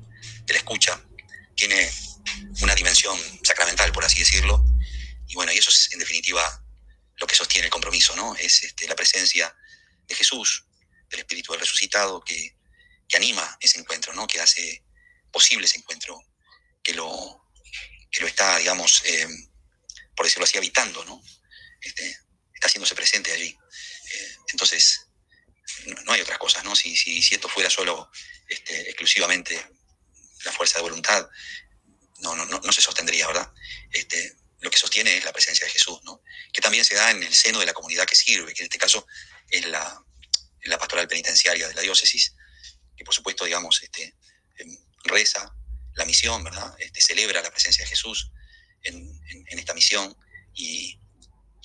de 0.45 0.53
la 0.53 0.59
escucha, 0.59 1.01
tiene 1.55 1.91
una 2.61 2.75
dimensión 2.75 3.19
sacramental, 3.43 3.91
por 3.91 4.05
así 4.05 4.19
decirlo. 4.19 4.63
Y 5.27 5.33
bueno, 5.33 5.51
y 5.51 5.57
eso 5.57 5.71
es 5.71 5.91
en 5.93 5.99
definitiva 5.99 6.63
lo 7.15 7.25
que 7.25 7.35
sostiene 7.35 7.65
el 7.65 7.71
compromiso, 7.71 8.15
¿no? 8.15 8.35
Es 8.35 8.61
este, 8.61 8.87
la 8.87 8.95
presencia 8.95 9.47
de 9.47 9.53
Jesús, 10.33 10.65
del 11.09 11.19
Espíritu 11.21 11.53
resucitado, 11.53 12.23
que, 12.23 12.55
anima 13.15 13.57
ese 13.59 13.79
encuentro, 13.79 14.11
¿no? 14.13 14.25
Que 14.25 14.41
hace 14.41 14.83
posible 15.31 15.67
ese 15.67 15.77
encuentro, 15.77 16.19
que 16.81 16.95
lo, 16.95 17.47
que 18.09 18.21
lo 18.21 18.27
está, 18.27 18.57
digamos, 18.57 19.03
eh, 19.05 19.27
por 20.15 20.25
decirlo 20.25 20.45
así, 20.45 20.57
habitando, 20.57 21.05
¿no? 21.05 21.21
Este, 21.79 22.09
está 22.55 22.69
haciéndose 22.69 22.95
presente 22.95 23.31
allí. 23.31 23.49
Eh, 23.49 24.35
entonces, 24.49 25.05
no, 26.05 26.11
hay 26.11 26.21
otras 26.21 26.39
cosas, 26.39 26.63
¿no? 26.63 26.75
Si, 26.75 26.97
si, 26.97 27.21
si 27.21 27.35
esto 27.35 27.47
fuera 27.47 27.69
solo 27.69 28.09
este, 28.47 28.81
exclusivamente 28.89 29.63
la 30.43 30.51
fuerza 30.51 30.79
de 30.79 30.83
voluntad, 30.83 31.29
no, 32.21 32.35
no, 32.35 32.45
no, 32.47 32.71
se 32.71 32.81
sostendría, 32.81 33.27
¿verdad? 33.27 33.53
Este, 33.91 34.37
lo 34.59 34.71
que 34.71 34.77
sostiene 34.79 35.17
es 35.17 35.23
la 35.23 35.33
presencia 35.33 35.67
de 35.67 35.71
Jesús, 35.71 35.99
¿no? 36.03 36.23
Que 36.51 36.61
también 36.61 36.83
se 36.83 36.95
da 36.95 37.11
en 37.11 37.21
el 37.21 37.35
seno 37.35 37.59
de 37.59 37.67
la 37.67 37.73
comunidad 37.73 38.07
que 38.07 38.15
sirve, 38.15 38.55
que 38.55 38.63
en 38.63 38.69
este 38.69 38.79
caso 38.79 39.05
es 39.51 39.67
la, 39.67 40.03
la 40.65 40.77
pastoral 40.77 41.07
penitenciaria 41.07 41.67
de 41.67 41.73
la 41.73 41.81
diócesis, 41.81 42.35
que 42.95 43.03
por 43.03 43.13
supuesto, 43.13 43.45
digamos, 43.45 43.81
este, 43.83 44.15
em, 44.57 44.77
reza 45.03 45.53
la 45.95 46.05
misión, 46.05 46.43
¿verdad? 46.43 46.75
Este, 46.79 47.01
celebra 47.01 47.41
la 47.41 47.51
presencia 47.51 47.83
de 47.83 47.89
Jesús 47.89 48.31
en, 48.83 49.19
esta 49.47 49.73
misión 49.73 50.15
y, 50.53 50.99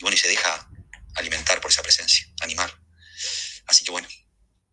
bueno, 0.00 0.14
y 0.14 0.18
se 0.18 0.28
deja 0.28 0.68
alimentar 1.14 1.60
por 1.60 1.70
esa 1.70 1.82
presencia, 1.82 2.26
animar. 2.42 2.70
Así 3.66 3.84
que 3.84 3.90
bueno, 3.90 4.08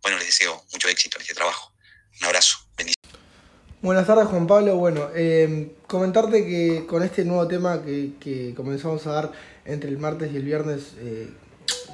bueno, 0.01 0.17
les 0.17 0.27
deseo 0.27 0.65
mucho 0.72 0.88
éxito 0.88 1.17
en 1.17 1.22
este 1.22 1.34
trabajo. 1.34 1.74
Un 2.20 2.25
abrazo, 2.25 2.58
bendiciones. 2.77 2.96
Buenas 3.82 4.08
tardes 4.08 4.27
Juan 4.27 4.48
Pablo, 4.48 4.75
bueno, 4.77 5.10
eh, 5.15 5.75
comentarte 5.88 6.46
que 6.46 6.86
con 6.88 7.03
este 7.03 7.24
nuevo 7.24 7.48
tema 7.48 7.84
que, 7.84 8.53
comenzamos 8.55 9.05
a 9.05 9.12
dar 9.12 9.32
entre 9.65 9.89
el 9.89 9.98
martes 9.98 10.32
y 10.32 10.38
el 10.38 10.44
viernes, 10.44 10.94
eh, 10.98 11.29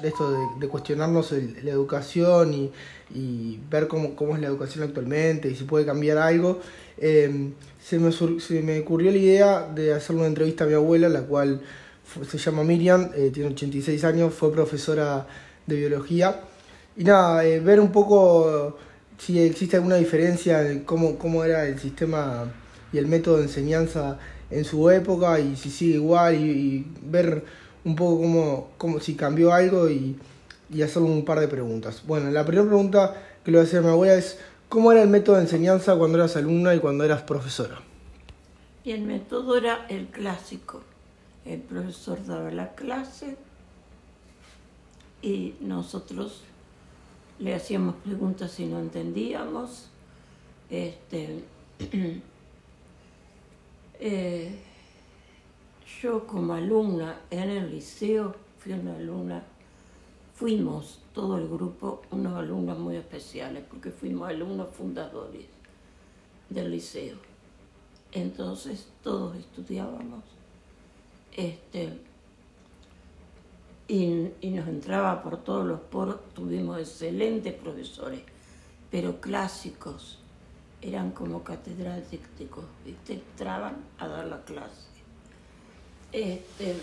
esto 0.04 0.56
de, 0.58 0.68
cuestionarnos 0.68 1.32
la 1.32 1.70
educación 1.70 2.54
y, 2.54 2.70
y 3.14 3.60
ver 3.70 3.88
cómo, 3.88 4.14
cómo, 4.16 4.34
es 4.34 4.40
la 4.40 4.48
educación 4.48 4.84
actualmente 4.84 5.48
y 5.48 5.54
si 5.54 5.64
puede 5.64 5.84
cambiar 5.86 6.18
algo, 6.18 6.60
em, 6.98 7.52
se, 7.82 7.98
me 7.98 8.12
se, 8.12 8.62
me 8.62 8.80
ocurrió 8.80 9.10
la 9.10 9.18
idea 9.18 9.68
de 9.74 9.92
hacer 9.92 10.16
una 10.16 10.26
entrevista 10.26 10.64
a 10.64 10.66
mi 10.66 10.74
abuela, 10.74 11.08
la 11.08 11.22
cual 11.22 11.60
se 12.28 12.38
llama 12.38 12.64
Miriam, 12.64 13.10
eh, 13.14 13.30
tiene 13.32 13.50
86 13.50 14.04
años, 14.04 14.34
fue 14.34 14.52
profesora 14.52 15.26
de 15.66 15.76
biología. 15.76 16.40
Y 16.96 17.04
nada, 17.04 17.44
eh, 17.44 17.60
ver 17.60 17.80
un 17.80 17.90
poco 17.90 18.76
si 19.18 19.38
existe 19.38 19.76
alguna 19.76 19.96
diferencia 19.96 20.68
en 20.68 20.80
cómo, 20.80 21.16
cómo 21.16 21.44
era 21.44 21.66
el 21.66 21.78
sistema 21.78 22.52
y 22.92 22.98
el 22.98 23.06
método 23.06 23.38
de 23.38 23.44
enseñanza 23.44 24.18
en 24.50 24.64
su 24.64 24.90
época 24.90 25.40
y 25.40 25.56
si 25.56 25.70
sigue 25.70 25.94
igual 25.94 26.34
y, 26.34 26.86
ver 27.02 27.44
un 27.84 27.96
poco 27.96 28.68
cómo 28.78 29.00
si 29.00 29.14
cambió 29.14 29.52
algo 29.52 29.88
y 29.88 30.16
y 30.72 30.82
hacer 30.82 31.02
un 31.02 31.24
par 31.24 31.38
de 31.40 31.48
preguntas. 31.48 32.02
Bueno, 32.06 32.30
la 32.30 32.44
primera 32.44 32.66
pregunta 32.66 33.14
que 33.44 33.50
le 33.50 33.58
voy 33.58 33.64
a 33.64 33.68
hacer 33.68 33.80
a 33.80 33.82
mi 33.82 33.88
abuela 33.88 34.14
es, 34.14 34.38
¿cómo 34.68 34.90
era 34.90 35.02
el 35.02 35.08
método 35.08 35.36
de 35.36 35.42
enseñanza 35.42 35.96
cuando 35.96 36.18
eras 36.18 36.36
alumna 36.36 36.74
y 36.74 36.80
cuando 36.80 37.04
eras 37.04 37.22
profesora? 37.22 37.80
Y 38.84 38.92
el 38.92 39.02
método 39.02 39.56
era 39.56 39.86
el 39.88 40.06
clásico. 40.06 40.82
El 41.44 41.60
profesor 41.60 42.24
daba 42.24 42.50
la 42.50 42.74
clase 42.74 43.36
y 45.20 45.54
nosotros 45.60 46.42
le 47.38 47.54
hacíamos 47.54 47.96
preguntas 47.96 48.52
si 48.52 48.66
no 48.66 48.78
entendíamos 48.80 49.88
Este, 50.70 51.44
eh, 54.00 54.58
yo 56.00 56.26
como 56.26 56.54
alumna 56.54 57.20
en 57.30 57.50
el 57.50 57.70
liceo, 57.70 58.34
fui 58.58 58.72
una 58.72 58.96
alumna, 58.96 59.42
fuimos 60.34 61.00
todo 61.12 61.38
el 61.38 61.48
grupo 61.48 62.02
unos 62.10 62.34
alumnos 62.34 62.78
muy 62.78 62.96
especiales, 62.96 63.64
porque 63.68 63.90
fuimos 63.90 64.28
alumnos 64.28 64.68
fundadores 64.74 65.46
del 66.48 66.70
liceo. 66.70 67.16
Entonces 68.12 68.88
todos 69.02 69.36
estudiábamos. 69.36 70.24
Este, 71.36 71.98
y, 73.88 74.28
y 74.40 74.50
nos 74.50 74.68
entraba 74.68 75.22
por 75.22 75.38
todos 75.38 75.66
los 75.66 75.80
poros, 75.80 76.20
tuvimos 76.34 76.78
excelentes 76.78 77.54
profesores, 77.54 78.22
pero 78.90 79.20
clásicos, 79.20 80.18
eran 80.82 81.12
como 81.12 81.44
catedráticos, 81.44 82.64
¿viste? 82.84 83.14
entraban 83.14 83.76
a 83.98 84.08
dar 84.08 84.26
la 84.26 84.44
clase. 84.44 84.91
Este, 86.12 86.76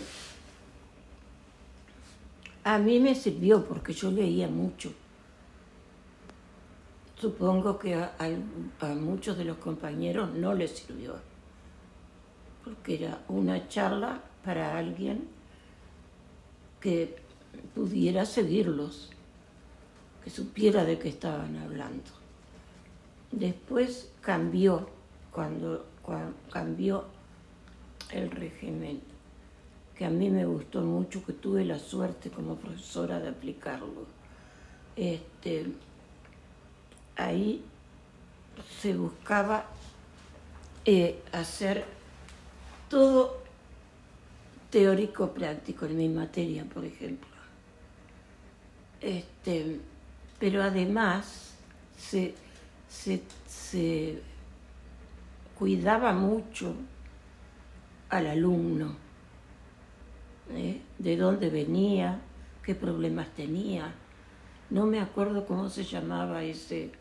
a 2.64 2.78
mí 2.78 2.98
me 2.98 3.14
sirvió 3.14 3.64
porque 3.64 3.92
yo 3.92 4.10
leía 4.10 4.48
mucho. 4.48 4.92
Supongo 7.16 7.78
que 7.78 7.94
a, 7.94 8.12
muchos 8.94 9.36
de 9.36 9.44
los 9.44 9.58
compañeros 9.58 10.32
no 10.34 10.54
les 10.54 10.70
sirvió, 10.70 11.16
porque 12.64 12.94
era 12.96 13.22
una 13.28 13.68
charla 13.68 14.22
para 14.44 14.78
alguien 14.78 15.28
que 16.80 17.16
pudiera 17.74 18.24
seguirlos, 18.24 19.10
que 20.24 20.30
supiera 20.30 20.84
de 20.84 20.98
qué 20.98 21.10
estaban 21.10 21.56
hablando. 21.58 22.10
Después 23.32 24.10
cambió, 24.22 24.88
cuando, 25.30 25.86
cua- 26.02 26.32
cambió 26.50 27.04
el 28.12 28.30
régimen, 28.30 29.02
que 30.00 30.06
a 30.06 30.08
mí 30.08 30.30
me 30.30 30.46
gustó 30.46 30.80
mucho, 30.80 31.22
que 31.22 31.34
tuve 31.34 31.62
la 31.62 31.78
suerte 31.78 32.30
como 32.30 32.56
profesora 32.56 33.20
de 33.20 33.28
aplicarlo. 33.28 34.06
Este, 34.96 35.66
ahí 37.16 37.62
se 38.80 38.96
buscaba 38.96 39.66
eh, 40.86 41.22
hacer 41.32 41.84
todo 42.88 43.42
teórico 44.70 45.34
práctico 45.34 45.84
en 45.84 45.98
mi 45.98 46.08
materia, 46.08 46.64
por 46.64 46.86
ejemplo. 46.86 47.28
Este, 49.02 49.80
pero 50.38 50.62
además 50.62 51.52
se, 51.98 52.34
se, 52.88 53.20
se 53.46 54.22
cuidaba 55.58 56.14
mucho 56.14 56.74
al 58.08 58.28
alumno, 58.28 59.09
¿eh? 60.54 60.80
de 60.98 61.16
dónde 61.16 61.50
venía, 61.50 62.20
qué 62.62 62.74
problemas 62.74 63.28
tenía. 63.34 63.94
No 64.70 64.86
me 64.86 65.00
acuerdo 65.00 65.46
cómo 65.46 65.68
se 65.68 65.84
llamaba 65.84 66.42
ese... 66.42 66.92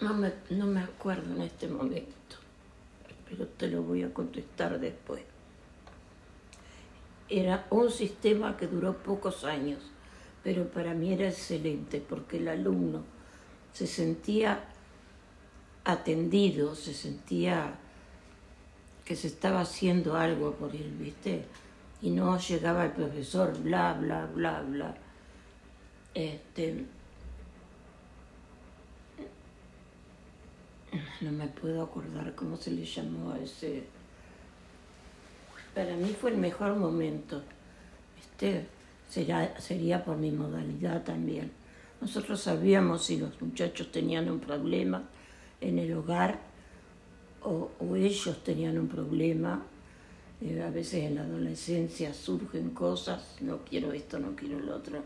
No 0.00 0.14
me, 0.14 0.32
no 0.50 0.66
me 0.66 0.80
acuerdo 0.80 1.34
en 1.34 1.42
este 1.42 1.66
momento, 1.66 2.36
pero 3.28 3.48
te 3.48 3.66
lo 3.66 3.82
voy 3.82 4.04
a 4.04 4.14
contestar 4.14 4.78
después. 4.78 5.22
Era 7.28 7.66
un 7.70 7.90
sistema 7.90 8.56
que 8.56 8.68
duró 8.68 8.96
pocos 8.98 9.44
años, 9.44 9.80
pero 10.44 10.68
para 10.68 10.94
mí 10.94 11.12
era 11.12 11.28
excelente 11.28 12.00
porque 12.00 12.36
el 12.36 12.46
alumno 12.46 13.02
se 13.72 13.88
sentía 13.88 14.64
atendido, 15.84 16.74
se 16.74 16.94
sentía 16.94 17.78
que 19.08 19.16
se 19.16 19.28
estaba 19.28 19.62
haciendo 19.62 20.18
algo 20.18 20.52
por 20.52 20.76
él, 20.76 20.94
¿viste? 20.98 21.46
Y 22.02 22.10
no 22.10 22.38
llegaba 22.38 22.84
el 22.84 22.92
profesor, 22.92 23.58
bla, 23.62 23.94
bla, 23.94 24.26
bla, 24.26 24.60
bla. 24.60 24.94
Este, 26.12 26.84
no 31.22 31.32
me 31.32 31.46
puedo 31.46 31.82
acordar 31.84 32.34
cómo 32.34 32.58
se 32.58 32.70
le 32.70 32.84
llamó 32.84 33.32
a 33.32 33.38
ese. 33.38 33.84
Para 35.74 35.96
mí 35.96 36.14
fue 36.20 36.32
el 36.32 36.36
mejor 36.36 36.76
momento. 36.76 37.42
¿viste? 38.14 38.66
Será, 39.08 39.58
sería 39.58 40.04
por 40.04 40.18
mi 40.18 40.30
modalidad 40.30 41.02
también. 41.02 41.50
Nosotros 42.02 42.42
sabíamos 42.42 43.06
si 43.06 43.16
los 43.16 43.40
muchachos 43.40 43.90
tenían 43.90 44.30
un 44.30 44.38
problema 44.38 45.02
en 45.62 45.78
el 45.78 45.94
hogar 45.94 46.47
o, 47.42 47.70
o 47.78 47.96
ellos 47.96 48.42
tenían 48.44 48.78
un 48.78 48.88
problema. 48.88 49.64
Eh, 50.40 50.62
a 50.62 50.70
veces 50.70 51.04
en 51.04 51.16
la 51.16 51.22
adolescencia 51.22 52.14
surgen 52.14 52.70
cosas, 52.70 53.36
no 53.40 53.58
quiero 53.68 53.92
esto, 53.92 54.18
no 54.18 54.36
quiero 54.36 54.58
el 54.58 54.68
otro. 54.68 55.02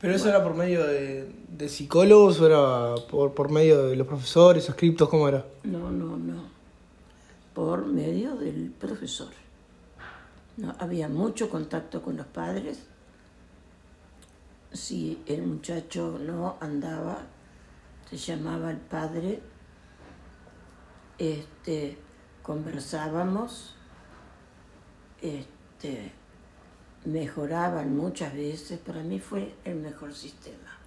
¿Pero 0.00 0.14
eso 0.16 0.28
era 0.28 0.42
por 0.42 0.54
medio 0.54 0.86
de, 0.86 1.30
de 1.48 1.68
psicólogos 1.68 2.40
o 2.40 2.46
era 2.46 2.94
por, 3.10 3.32
por 3.32 3.50
medio 3.50 3.86
de 3.86 3.96
los 3.96 4.06
profesores, 4.06 4.68
escritos? 4.68 5.08
¿Cómo 5.08 5.28
era? 5.28 5.46
No, 5.64 5.90
no, 5.90 6.16
no. 6.16 6.44
Por 7.54 7.86
medio 7.86 8.36
del 8.36 8.70
profesor. 8.70 9.28
No, 10.56 10.74
había 10.78 11.08
mucho 11.08 11.48
contacto 11.48 12.02
con 12.02 12.16
los 12.16 12.26
padres. 12.26 12.80
Si 14.72 15.22
el 15.26 15.42
muchacho 15.42 16.18
no 16.20 16.56
andaba, 16.60 17.18
se 18.10 18.16
llamaba 18.16 18.70
el 18.70 18.78
padre. 18.78 19.40
Este, 21.18 21.96
conversábamos. 22.42 23.74
Este, 25.20 26.12
mejoraban 27.04 27.96
muchas 27.96 28.34
veces. 28.34 28.78
Para 28.78 29.02
mí 29.02 29.20
fue 29.20 29.54
el 29.64 29.76
mejor 29.76 30.14
sistema. 30.14 30.78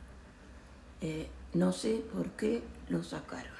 Eh, 1.01 1.27
no 1.53 1.71
sé 1.71 2.03
por 2.13 2.31
qué 2.31 2.63
lo 2.89 3.03
sacaron. 3.03 3.57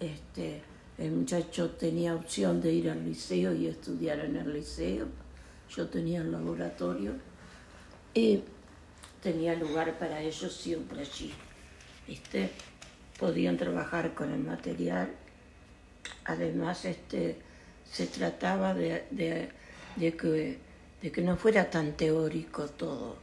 Este, 0.00 0.62
el 0.96 1.12
muchacho 1.12 1.70
tenía 1.70 2.14
opción 2.14 2.60
de 2.60 2.72
ir 2.72 2.90
al 2.90 3.04
liceo 3.04 3.52
y 3.52 3.66
estudiar 3.66 4.20
en 4.20 4.36
el 4.36 4.52
liceo. 4.52 5.06
Yo 5.70 5.88
tenía 5.88 6.20
el 6.20 6.32
laboratorio 6.32 7.12
y 8.14 8.42
tenía 9.22 9.54
lugar 9.54 9.98
para 9.98 10.20
ellos 10.20 10.52
siempre 10.52 11.00
allí. 11.00 11.32
¿Viste? 12.06 12.50
Podían 13.18 13.56
trabajar 13.56 14.14
con 14.14 14.32
el 14.32 14.40
material. 14.40 15.10
Además, 16.24 16.84
este, 16.84 17.36
se 17.90 18.06
trataba 18.06 18.74
de, 18.74 19.04
de- 19.10 19.48
que, 20.16 20.58
de 21.02 21.12
que 21.12 21.22
no 21.22 21.36
fuera 21.36 21.68
tan 21.70 21.92
teórico 21.96 22.66
todo, 22.68 23.16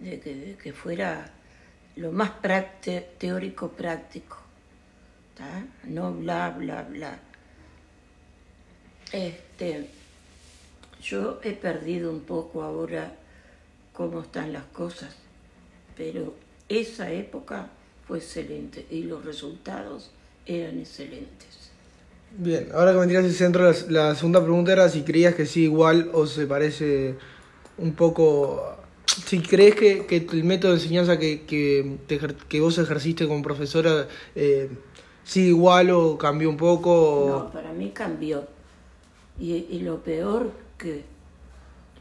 de 0.00 0.18
que, 0.20 0.56
que 0.62 0.72
fuera 0.72 1.30
lo 1.96 2.10
más 2.12 2.30
teórico 3.18 3.68
práctico. 3.70 4.38
¿tá? 5.36 5.64
No 5.84 6.12
bla, 6.12 6.50
bla, 6.50 6.82
bla. 6.82 7.18
Este, 9.12 9.88
yo 11.02 11.40
he 11.42 11.52
perdido 11.52 12.10
un 12.10 12.20
poco 12.20 12.62
ahora 12.62 13.12
cómo 13.92 14.22
están 14.22 14.52
las 14.52 14.64
cosas, 14.64 15.14
pero 15.96 16.34
esa 16.68 17.10
época 17.10 17.68
fue 18.10 18.18
excelente 18.18 18.84
y 18.90 19.04
los 19.04 19.24
resultados 19.24 20.10
eran 20.44 20.80
excelentes. 20.80 21.70
Bien, 22.36 22.68
ahora 22.74 22.92
que 22.92 22.98
me 22.98 23.06
tiras 23.06 23.24
el 23.24 23.32
centro, 23.32 23.62
la, 23.70 23.76
la 24.08 24.14
segunda 24.16 24.42
pregunta 24.42 24.72
era 24.72 24.88
si 24.88 25.02
creías 25.02 25.36
que 25.36 25.46
sí 25.46 25.62
igual 25.62 26.10
o 26.12 26.26
se 26.26 26.46
parece 26.48 27.14
un 27.78 27.92
poco... 27.92 28.76
Si 29.06 29.38
crees 29.40 29.76
que, 29.76 30.06
que 30.06 30.16
el 30.32 30.42
método 30.42 30.72
de 30.72 30.78
enseñanza 30.78 31.18
que, 31.20 31.42
que, 31.42 31.98
te 32.08 32.20
ejer- 32.20 32.34
que 32.48 32.60
vos 32.60 32.78
ejerciste 32.78 33.28
como 33.28 33.42
profesora 33.42 34.08
eh, 34.34 34.68
sí 35.22 35.46
igual 35.48 35.90
o 35.90 36.18
cambió 36.18 36.50
un 36.50 36.56
poco. 36.56 36.90
o- 36.92 37.28
No, 37.44 37.52
para 37.52 37.72
mí 37.72 37.90
cambió. 37.90 38.44
Y, 39.38 39.52
y 39.70 39.80
lo 39.82 40.02
peor 40.02 40.50
que, 40.78 41.04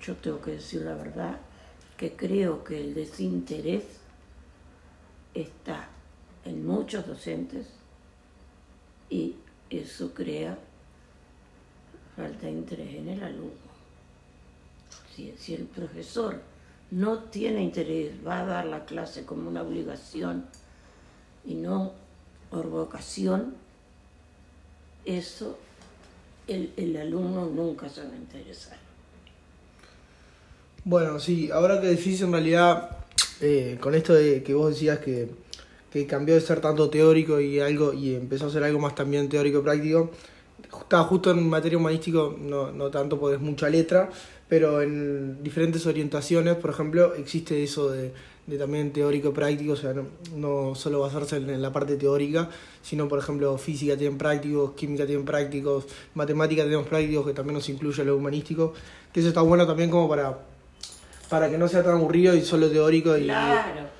yo 0.02 0.16
tengo 0.16 0.42
que 0.42 0.52
decir 0.54 0.82
la 0.82 0.96
verdad, 0.96 1.38
que 1.98 2.14
creo 2.14 2.64
que 2.64 2.82
el 2.82 2.96
desinterés 2.96 3.84
está 5.36 5.90
en 6.46 6.66
muchos 6.66 7.06
docentes 7.06 7.68
y 9.10 9.36
eso 9.70 10.14
crea 10.14 10.58
falta 12.16 12.48
de 12.48 12.52
interés 12.52 12.96
en 12.96 13.10
el 13.10 13.24
alumno. 13.24 13.70
Si, 15.16 15.54
el 15.54 15.66
profesor 15.66 16.42
no 16.92 17.20
tiene 17.24 17.62
interés, 17.62 18.14
va 18.26 18.40
a 18.40 18.46
dar 18.46 18.66
la 18.66 18.86
clase 18.86 19.26
como 19.26 19.50
una 19.50 19.64
obligación 19.64 20.46
y 21.46 21.56
no 21.56 21.92
por 22.50 22.70
vocación, 22.70 23.56
eso 25.04 25.58
el, 26.48 26.72
el 26.78 26.96
alumno 26.96 27.48
nunca 27.48 27.90
se 27.90 28.02
va 28.02 28.14
a 28.14 28.16
interesar. 28.16 28.78
Bueno, 30.86 31.20
sí, 31.20 31.52
ahora 31.52 31.82
que 31.82 31.88
decís 31.88 32.22
en 32.22 32.32
realidad, 32.32 32.90
eh, 33.42 33.78
con 33.80 33.94
esto 33.94 34.14
de 34.14 34.42
que 34.42 34.54
vos 34.54 34.74
decías 34.74 35.00
que 35.00 35.30
que 35.92 36.06
cambió 36.06 36.36
de 36.36 36.42
ser 36.42 36.62
tanto 36.62 36.90
teórico 36.90 37.40
y 37.40 37.60
algo 37.60 37.94
y 37.94 38.16
empezó 38.16 38.48
a 38.48 38.50
ser 38.50 38.64
algo 38.64 38.80
más 38.80 38.96
también 38.96 39.30
teórico 39.30 39.62
práctico. 39.62 40.12
Estaba 40.82 41.04
justo 41.06 41.32
en 41.32 41.50
materia 41.50 41.78
humanístico, 41.78 42.36
no, 42.40 42.72
no 42.72 42.90
tanto 42.90 43.20
porque 43.20 43.36
es 43.36 43.42
mucha 43.42 43.70
letra, 43.70 44.10
pero 44.48 44.82
en 44.82 45.42
diferentes 45.44 45.86
orientaciones, 45.86 46.56
por 46.56 46.70
ejemplo, 46.70 47.16
existe 47.16 47.64
eso 47.64 47.90
de, 47.90 48.12
de 48.46 48.58
también 48.58 48.92
teórico 48.92 49.32
práctico, 49.32 49.74
o 49.74 49.76
sea, 49.76 49.94
no, 49.94 50.08
no 50.36 50.76
solo 50.76 51.00
basarse 51.00 51.38
en 51.38 51.62
la 51.62 51.72
parte 51.72 51.96
teórica, 51.96 52.50
sino 52.82 53.08
por 53.08 53.20
ejemplo 53.20 53.58
física 53.58 53.96
tienen 53.96 54.18
prácticos, 54.18 54.72
química 54.72 55.06
tienen 55.06 55.26
prácticos, 55.26 55.86
matemática 56.16 56.64
tenemos 56.64 56.88
prácticos 56.88 57.28
que 57.28 57.34
también 57.34 57.56
nos 57.56 57.70
incluye 57.70 58.04
lo 58.04 58.18
humanístico, 58.18 58.74
que 59.14 59.20
eso 59.22 59.30
está 59.30 59.42
bueno 59.42 59.66
también 59.66 59.90
como 59.90 60.10
para, 60.10 60.40
para 61.30 61.50
que 61.50 61.58
no 61.58 61.68
sea 61.68 61.84
tan 61.84 61.94
aburrido 61.94 62.36
y 62.36 62.42
solo 62.42 62.70
teórico 62.70 63.18
y, 63.18 63.26
Claro. 63.26 63.99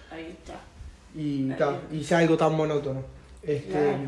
Y, 1.22 1.50
ta, 1.58 1.82
y 1.92 2.04
sea 2.04 2.20
algo 2.20 2.38
tan 2.38 2.56
monótono. 2.56 3.04
Este, 3.44 3.70
Claro. 3.72 4.00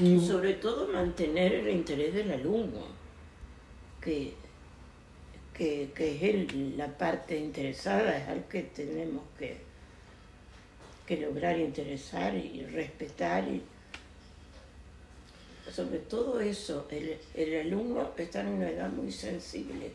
y, 0.00 0.20
Sobre 0.26 0.54
todo 0.54 0.88
mantener 0.88 1.54
el 1.54 1.70
interés 1.70 2.12
del 2.14 2.30
alumno, 2.32 2.80
que, 4.00 4.34
que, 5.54 5.90
que 5.94 6.16
es 6.16 6.22
el- 6.22 6.76
la 6.76 6.88
parte 6.88 7.38
interesada, 7.38 8.16
es 8.18 8.28
al 8.28 8.44
que 8.48 8.62
tenemos 8.62 9.22
que, 9.38 9.56
que 11.06 11.16
lograr 11.18 11.58
interesar 11.58 12.34
y 12.34 12.64
respetar. 12.66 13.44
Y, 13.48 13.62
sobre 15.72 15.98
todo 16.00 16.40
eso, 16.40 16.86
el, 16.90 17.16
el 17.34 17.60
alumno 17.66 18.10
está 18.18 18.40
en 18.40 18.48
una 18.48 18.68
edad 18.68 18.90
muy 18.90 19.10
sensible. 19.12 19.92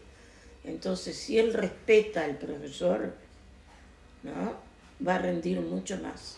Entonces, 0.63 1.15
si 1.15 1.38
él 1.38 1.53
respeta 1.53 2.24
al 2.25 2.38
profesor, 2.38 3.13
¿no? 4.24 4.66
Va 5.05 5.15
a 5.15 5.19
rendir 5.19 5.59
mucho 5.61 5.97
más. 6.01 6.37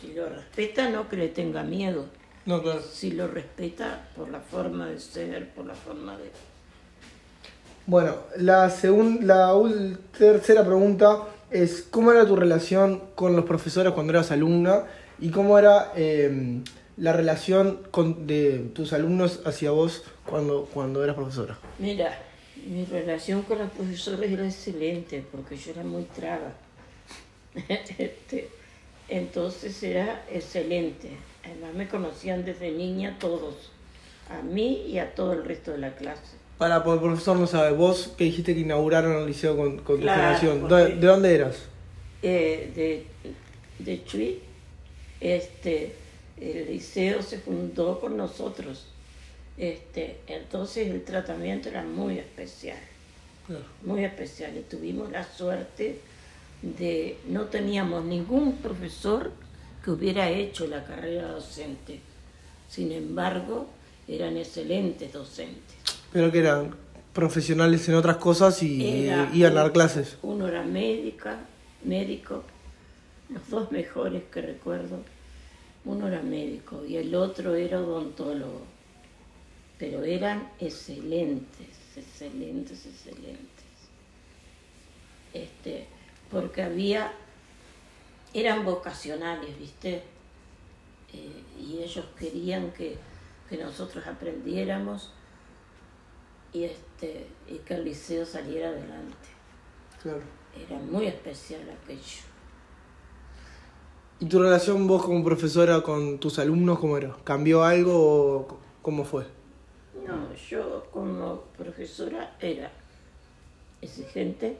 Si 0.00 0.12
lo 0.12 0.28
respeta, 0.28 0.90
no 0.90 1.08
que 1.08 1.16
le 1.16 1.28
tenga 1.28 1.62
miedo. 1.62 2.06
no, 2.46 2.62
claro. 2.62 2.82
Si 2.82 3.12
lo 3.12 3.26
respeta 3.28 4.08
por 4.16 4.28
la 4.30 4.40
forma 4.40 4.86
de 4.86 5.00
ser, 5.00 5.50
por 5.54 5.64
la 5.66 5.74
forma 5.74 6.16
de... 6.18 6.30
Bueno, 7.86 8.16
la, 8.36 8.70
segun- 8.70 9.20
la 9.22 9.52
tercera 10.16 10.64
pregunta 10.64 11.24
es 11.50 11.82
¿cómo 11.90 12.12
era 12.12 12.26
tu 12.26 12.34
relación 12.36 13.02
con 13.14 13.36
los 13.36 13.44
profesores 13.44 13.92
cuando 13.92 14.12
eras 14.12 14.30
alumna? 14.30 14.84
¿Y 15.20 15.30
cómo 15.30 15.58
era 15.58 15.92
eh, 15.94 16.60
la 16.96 17.12
relación 17.12 17.80
con, 17.90 18.26
de 18.26 18.70
tus 18.74 18.92
alumnos 18.92 19.40
hacia 19.44 19.70
vos 19.70 20.02
cuando, 20.26 20.64
cuando 20.72 21.04
eras 21.04 21.14
profesora? 21.16 21.58
Mira, 21.78 22.18
mi 22.66 22.84
relación 22.86 23.42
con 23.42 23.58
los 23.58 23.70
profesores 23.70 24.30
era 24.30 24.44
excelente 24.46 25.24
porque 25.30 25.56
yo 25.56 25.72
era 25.72 25.82
muy 25.84 26.04
traba. 26.04 26.52
Este, 27.98 28.48
entonces 29.08 29.82
era 29.82 30.24
excelente. 30.30 31.10
Además 31.44 31.74
me 31.74 31.88
conocían 31.88 32.44
desde 32.44 32.70
niña 32.70 33.16
todos, 33.20 33.70
a 34.30 34.42
mí 34.42 34.84
y 34.88 34.98
a 34.98 35.14
todo 35.14 35.32
el 35.34 35.44
resto 35.44 35.72
de 35.72 35.78
la 35.78 35.94
clase. 35.94 36.36
Para, 36.58 36.82
porque 36.84 37.04
el 37.04 37.10
profesor 37.10 37.36
no 37.36 37.46
sabe, 37.46 37.72
vos 37.72 38.12
que 38.16 38.24
dijiste 38.24 38.54
que 38.54 38.60
inauguraron 38.60 39.16
el 39.18 39.26
liceo 39.26 39.56
con, 39.56 39.78
con 39.78 39.96
tu 40.00 40.06
generación, 40.06 40.60
porque- 40.60 40.74
¿dónde- 40.74 40.96
¿de 40.96 41.06
dónde 41.06 41.34
eras? 41.34 41.62
Eh, 42.22 42.72
de, 42.74 43.84
de 43.84 44.04
Chuy, 44.04 44.40
este, 45.20 45.94
el 46.40 46.66
liceo 46.68 47.22
se 47.22 47.38
fundó 47.38 48.00
con 48.00 48.16
nosotros. 48.16 48.86
Este, 49.58 50.18
entonces 50.26 50.88
el 50.88 51.04
tratamiento 51.04 51.68
era 51.68 51.82
muy 51.82 52.18
especial. 52.18 52.78
muy 53.82 54.04
especial 54.04 54.56
y 54.56 54.60
tuvimos 54.62 55.10
la 55.12 55.22
suerte 55.24 56.00
de 56.62 57.18
no 57.28 57.42
teníamos 57.44 58.04
ningún 58.04 58.56
profesor 58.56 59.32
que 59.84 59.90
hubiera 59.90 60.30
hecho 60.30 60.66
la 60.66 60.84
carrera 60.84 61.28
docente. 61.28 62.00
Sin 62.68 62.90
embargo, 62.90 63.66
eran 64.08 64.36
excelentes 64.36 65.12
docentes. 65.12 65.76
Pero 66.12 66.32
que 66.32 66.38
eran 66.38 66.74
profesionales 67.12 67.88
en 67.88 67.94
otras 67.94 68.16
cosas 68.16 68.62
y 68.62 69.06
Era 69.06 69.30
iban 69.32 69.52
a 69.52 69.62
dar 69.62 69.72
clases. 69.72 70.16
Uno 70.22 70.48
era 70.48 70.62
médica, 70.62 71.38
médico, 71.84 72.42
los 73.28 73.48
dos 73.48 73.70
mejores 73.70 74.24
que 74.32 74.40
recuerdo. 74.42 74.98
Uno 75.84 76.08
era 76.08 76.22
médico 76.22 76.84
y 76.86 76.96
el 76.96 77.14
otro 77.14 77.54
era 77.54 77.80
odontólogo. 77.80 78.62
Pero 79.78 80.02
eran 80.02 80.48
excelentes, 80.60 81.68
excelentes, 81.96 82.86
excelentes. 82.86 83.48
Este, 85.32 85.86
porque 86.30 86.62
había, 86.62 87.12
eran 88.32 88.64
vocacionales, 88.64 89.58
¿viste? 89.58 90.02
Eh, 91.12 91.42
y 91.60 91.82
ellos 91.82 92.06
querían 92.18 92.72
que, 92.72 92.96
que 93.48 93.56
nosotros 93.56 94.06
aprendiéramos 94.06 95.12
y, 96.52 96.64
este, 96.64 97.26
y 97.48 97.58
que 97.58 97.74
el 97.74 97.84
liceo 97.84 98.24
saliera 98.24 98.68
adelante. 98.68 99.28
Claro. 100.02 100.22
Era 100.56 100.78
muy 100.78 101.06
especial 101.06 101.62
aquello. 101.82 102.22
¿Y 104.20 104.26
tu 104.26 104.38
relación 104.38 104.86
vos 104.86 105.04
como 105.04 105.24
profesora 105.24 105.82
con 105.82 106.18
tus 106.18 106.38
alumnos 106.38 106.78
cómo 106.78 106.96
era? 106.96 107.16
¿Cambió 107.24 107.64
algo 107.64 107.92
o 107.96 108.58
cómo 108.80 109.04
fue? 109.04 109.26
No, 110.06 110.32
yo 110.34 110.86
como 110.92 111.40
profesora 111.56 112.36
era 112.40 112.70
exigente. 113.80 114.56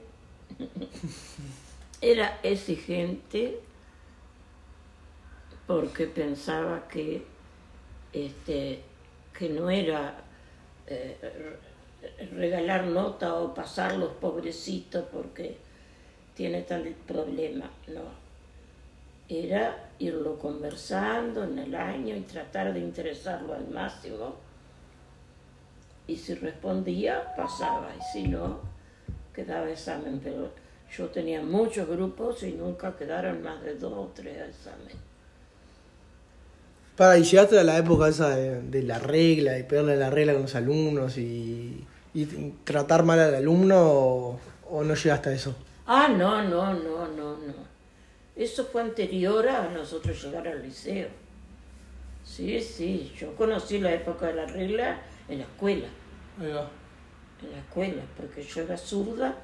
Era 2.00 2.38
exigente 2.42 3.60
porque 5.66 6.06
pensaba 6.06 6.86
que, 6.88 7.24
este, 8.12 8.82
que 9.36 9.48
no 9.48 9.70
era 9.70 10.14
eh, 10.86 11.16
re- 12.20 12.26
regalar 12.26 12.84
nota 12.86 13.34
o 13.34 13.54
pasar 13.54 13.96
los 13.96 14.12
pobrecitos 14.14 15.04
porque 15.10 15.56
tiene 16.34 16.62
tal 16.62 16.84
problema. 17.06 17.70
No. 17.88 18.02
Era 19.28 19.90
irlo 19.98 20.38
conversando 20.38 21.44
en 21.44 21.58
el 21.58 21.74
año 21.74 22.14
y 22.14 22.20
tratar 22.20 22.74
de 22.74 22.80
interesarlo 22.80 23.54
al 23.54 23.66
máximo 23.68 24.34
y 26.06 26.16
si 26.16 26.34
respondía 26.34 27.34
pasaba 27.34 27.88
y 27.98 28.02
si 28.12 28.28
no 28.28 28.73
quedaba 29.34 29.70
examen 29.70 30.20
pero 30.22 30.52
yo 30.96 31.08
tenía 31.08 31.42
muchos 31.42 31.88
grupos 31.88 32.42
y 32.42 32.52
nunca 32.52 32.96
quedaron 32.96 33.42
más 33.42 33.62
de 33.62 33.74
dos 33.76 33.92
o 33.92 34.12
tres 34.14 34.36
exámenes 34.50 34.96
Para, 36.96 37.18
¿y 37.18 37.24
llegaste 37.24 37.58
a 37.58 37.64
la 37.64 37.76
época 37.78 38.08
esa 38.08 38.36
de, 38.36 38.62
de 38.62 38.82
la 38.82 38.98
regla, 39.00 39.52
de 39.52 39.64
pegarle 39.64 39.96
la 39.96 40.10
regla 40.10 40.32
con 40.32 40.42
los 40.42 40.54
alumnos 40.54 41.18
y, 41.18 41.88
y 42.14 42.24
tratar 42.64 43.02
mal 43.04 43.18
al 43.18 43.34
alumno 43.34 43.76
o, 43.82 44.40
o 44.70 44.84
no 44.84 44.94
llegaste 44.94 45.30
a 45.30 45.32
eso? 45.32 45.56
ah 45.86 46.08
no 46.08 46.42
no 46.42 46.74
no 46.74 47.08
no 47.08 47.36
no 47.38 47.54
eso 48.36 48.64
fue 48.66 48.82
anterior 48.82 49.48
a 49.48 49.68
nosotros 49.70 50.22
llegar 50.22 50.46
al 50.48 50.62
liceo 50.62 51.08
sí 52.24 52.60
sí 52.60 53.12
yo 53.18 53.34
conocí 53.36 53.78
la 53.78 53.92
época 53.94 54.26
de 54.26 54.34
la 54.34 54.46
regla 54.46 55.02
en 55.28 55.38
la 55.38 55.44
escuela 55.44 55.88
Ahí 56.40 56.52
va. 56.52 56.70
En 57.44 57.52
la 57.52 57.58
escuela, 57.58 58.02
porque 58.16 58.42
yo 58.42 58.62
era 58.62 58.76
zurda 58.76 59.36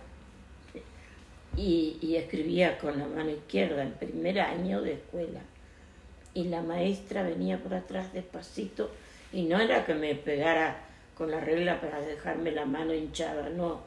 y, 1.57 1.99
y 2.01 2.17
escribía 2.17 2.79
con 2.79 2.99
la 2.99 3.07
mano 3.07 3.31
izquierda 3.31 3.83
el 3.83 3.93
primer 3.93 4.41
año 4.41 4.81
de 4.83 4.95
escuela. 4.95 5.41
Y 6.33 6.45
la 6.45 6.63
maestra 6.63 7.23
venía 7.23 7.59
por 7.59 7.75
atrás 7.75 8.13
despacito 8.13 8.91
y 9.33 9.43
no 9.43 9.61
era 9.61 9.85
que 9.85 9.95
me 9.95 10.15
pegara 10.15 10.77
con 11.17 11.31
la 11.31 11.41
regla 11.41 11.81
para 11.81 12.01
dejarme 12.01 12.51
la 12.53 12.65
mano 12.65 12.95
hinchada, 12.95 13.51
no. 13.51 13.81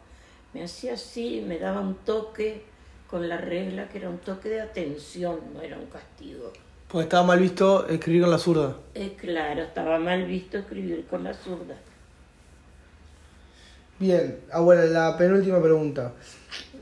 Me 0.53 0.63
hacía 0.63 0.93
así, 0.93 1.43
me 1.45 1.57
daba 1.57 1.81
un 1.81 1.95
toque 1.95 2.63
con 3.09 3.27
la 3.27 3.37
regla 3.37 3.89
que 3.89 3.97
era 3.97 4.09
un 4.09 4.19
toque 4.19 4.49
de 4.49 4.61
atención, 4.61 5.39
no 5.53 5.61
era 5.61 5.77
un 5.77 5.87
castigo. 5.87 6.51
Porque 6.87 7.05
estaba 7.05 7.25
mal 7.25 7.39
visto 7.39 7.87
escribir 7.87 8.21
con 8.21 8.31
la 8.31 8.37
zurda. 8.37 8.77
Es 8.93 9.13
claro, 9.13 9.63
estaba 9.63 9.97
mal 9.97 10.25
visto 10.25 10.59
escribir 10.59 11.05
con 11.09 11.23
la 11.23 11.33
zurda. 11.33 11.75
Bien, 14.03 14.37
ahora 14.51 14.83
la 14.83 15.17
penúltima 15.17 15.61
pregunta. 15.61 16.11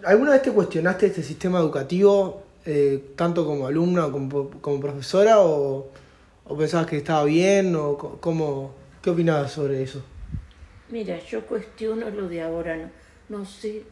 ¿Alguna 0.03 0.31
vez 0.31 0.41
te 0.41 0.51
cuestionaste 0.51 1.05
este 1.05 1.21
sistema 1.21 1.60
educativo, 1.60 2.41
eh, 2.65 3.12
tanto 3.15 3.45
como 3.45 3.67
alumna 3.67 4.12
como, 4.12 4.49
como 4.60 4.79
profesora, 4.79 5.39
o, 5.39 5.91
o 6.47 6.57
pensabas 6.57 6.88
que 6.88 6.97
estaba 6.97 7.23
bien, 7.25 7.75
o 7.75 7.95
cómo, 7.95 8.73
qué 9.03 9.12
opinabas 9.12 9.51
sobre 9.51 9.84
eso? 9.84 10.03
Mira, 10.89 11.23
yo 11.23 11.45
cuestiono 11.45 12.10
lo 12.10 12.27
de 12.27 12.41
ahora, 12.41 12.75
no, 12.75 12.89
no 13.38 13.45
sé, 13.45 13.84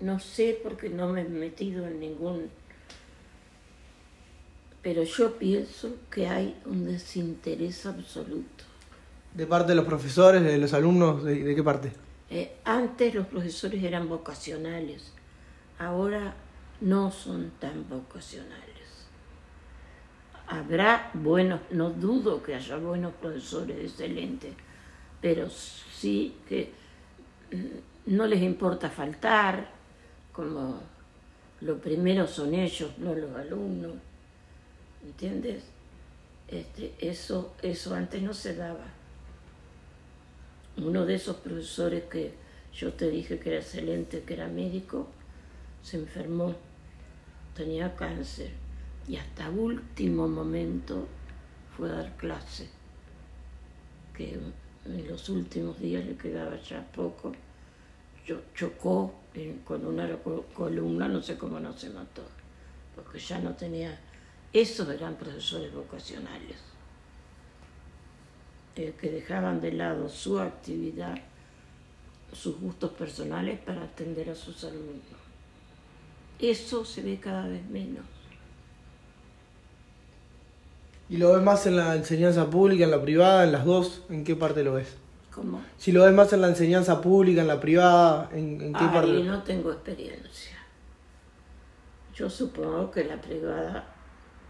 no 0.00 0.20
sé 0.20 0.60
porque 0.62 0.90
no 0.90 1.08
me 1.08 1.22
he 1.22 1.24
metido 1.24 1.86
en 1.86 2.00
ningún... 2.00 2.50
Pero 4.82 5.04
yo 5.04 5.38
pienso 5.38 5.96
que 6.10 6.28
hay 6.28 6.54
un 6.66 6.84
desinterés 6.84 7.86
absoluto. 7.86 8.64
¿De 9.32 9.46
parte 9.46 9.72
de 9.72 9.76
los 9.76 9.86
profesores, 9.86 10.42
de 10.42 10.58
los 10.58 10.74
alumnos, 10.74 11.24
de, 11.24 11.42
de 11.42 11.54
qué 11.54 11.62
parte? 11.62 11.92
Eh, 12.30 12.58
antes 12.64 13.12
los 13.12 13.26
profesores 13.26 13.82
eran 13.82 14.08
vocacionales, 14.08 15.12
ahora 15.78 16.34
no 16.80 17.10
son 17.10 17.50
tan 17.58 17.88
vocacionales. 17.88 18.68
habrá 20.46 21.10
buenos, 21.14 21.60
no 21.70 21.90
dudo 21.90 22.42
que 22.42 22.54
haya 22.54 22.76
buenos 22.76 23.14
profesores 23.14 23.78
excelentes, 23.78 24.52
pero 25.20 25.48
sí 25.48 26.36
que 26.48 26.72
mm, 27.52 28.16
no 28.16 28.26
les 28.26 28.42
importa 28.42 28.90
faltar, 28.90 29.70
como 30.32 30.80
lo 31.60 31.78
primero 31.78 32.26
son 32.26 32.54
ellos, 32.54 32.98
no 32.98 33.14
los 33.14 33.34
alumnos, 33.36 33.92
¿entiendes? 35.04 35.62
Este, 36.48 36.94
eso, 36.98 37.54
eso 37.62 37.94
antes 37.94 38.22
no 38.22 38.34
se 38.34 38.54
daba. 38.56 38.99
Uno 40.82 41.04
de 41.04 41.14
esos 41.14 41.36
profesores 41.36 42.04
que 42.04 42.32
yo 42.72 42.92
te 42.94 43.10
dije 43.10 43.38
que 43.38 43.50
era 43.50 43.58
excelente, 43.58 44.22
que 44.22 44.34
era 44.34 44.48
médico, 44.48 45.08
se 45.82 45.98
enfermó, 45.98 46.54
tenía 47.54 47.94
cáncer 47.96 48.50
y 49.06 49.16
hasta 49.16 49.50
último 49.50 50.26
momento 50.28 51.06
fue 51.76 51.90
a 51.90 51.94
dar 51.94 52.16
clase, 52.16 52.68
que 54.16 54.38
en 54.86 55.08
los 55.08 55.28
últimos 55.28 55.78
días 55.78 56.04
le 56.04 56.16
quedaba 56.16 56.60
ya 56.62 56.82
poco, 56.92 57.32
yo, 58.24 58.40
chocó 58.54 59.14
con 59.64 59.86
una 59.86 60.08
columna, 60.54 61.08
no 61.08 61.22
sé 61.22 61.36
cómo 61.36 61.60
no 61.60 61.72
se 61.76 61.90
mató, 61.90 62.22
porque 62.94 63.18
ya 63.18 63.38
no 63.38 63.54
tenía, 63.54 63.98
esos 64.52 64.88
eran 64.88 65.16
profesores 65.16 65.74
vocacionales, 65.74 66.56
eh, 68.80 68.94
que 68.98 69.10
dejaban 69.10 69.60
de 69.60 69.72
lado 69.72 70.08
su 70.08 70.38
actividad, 70.38 71.14
sus 72.32 72.58
gustos 72.58 72.92
personales 72.92 73.58
para 73.60 73.82
atender 73.82 74.30
a 74.30 74.34
sus 74.34 74.64
alumnos. 74.64 75.20
Eso 76.38 76.84
se 76.84 77.02
ve 77.02 77.18
cada 77.20 77.46
vez 77.46 77.68
menos. 77.68 78.04
¿Y 81.10 81.18
lo 81.18 81.32
ves 81.34 81.42
más 81.42 81.66
en 81.66 81.76
la 81.76 81.94
enseñanza 81.94 82.48
pública, 82.48 82.84
en 82.84 82.90
la 82.92 83.02
privada, 83.02 83.44
en 83.44 83.52
las 83.52 83.64
dos? 83.64 84.02
¿En 84.08 84.24
qué 84.24 84.34
parte 84.36 84.62
lo 84.64 84.74
ves? 84.74 84.96
¿Cómo? 85.34 85.60
Si 85.76 85.92
lo 85.92 86.04
ves 86.04 86.14
más 86.14 86.32
en 86.32 86.40
la 86.40 86.48
enseñanza 86.48 87.00
pública, 87.02 87.42
en 87.42 87.48
la 87.48 87.60
privada, 87.60 88.30
¿en, 88.32 88.60
en 88.62 88.72
qué 88.72 88.84
Ahí 88.84 88.90
parte? 88.90 89.22
no 89.24 89.42
tengo 89.42 89.72
experiencia. 89.72 90.56
Yo 92.14 92.30
supongo 92.30 92.90
que 92.90 93.04
la 93.04 93.20
privada 93.20 93.92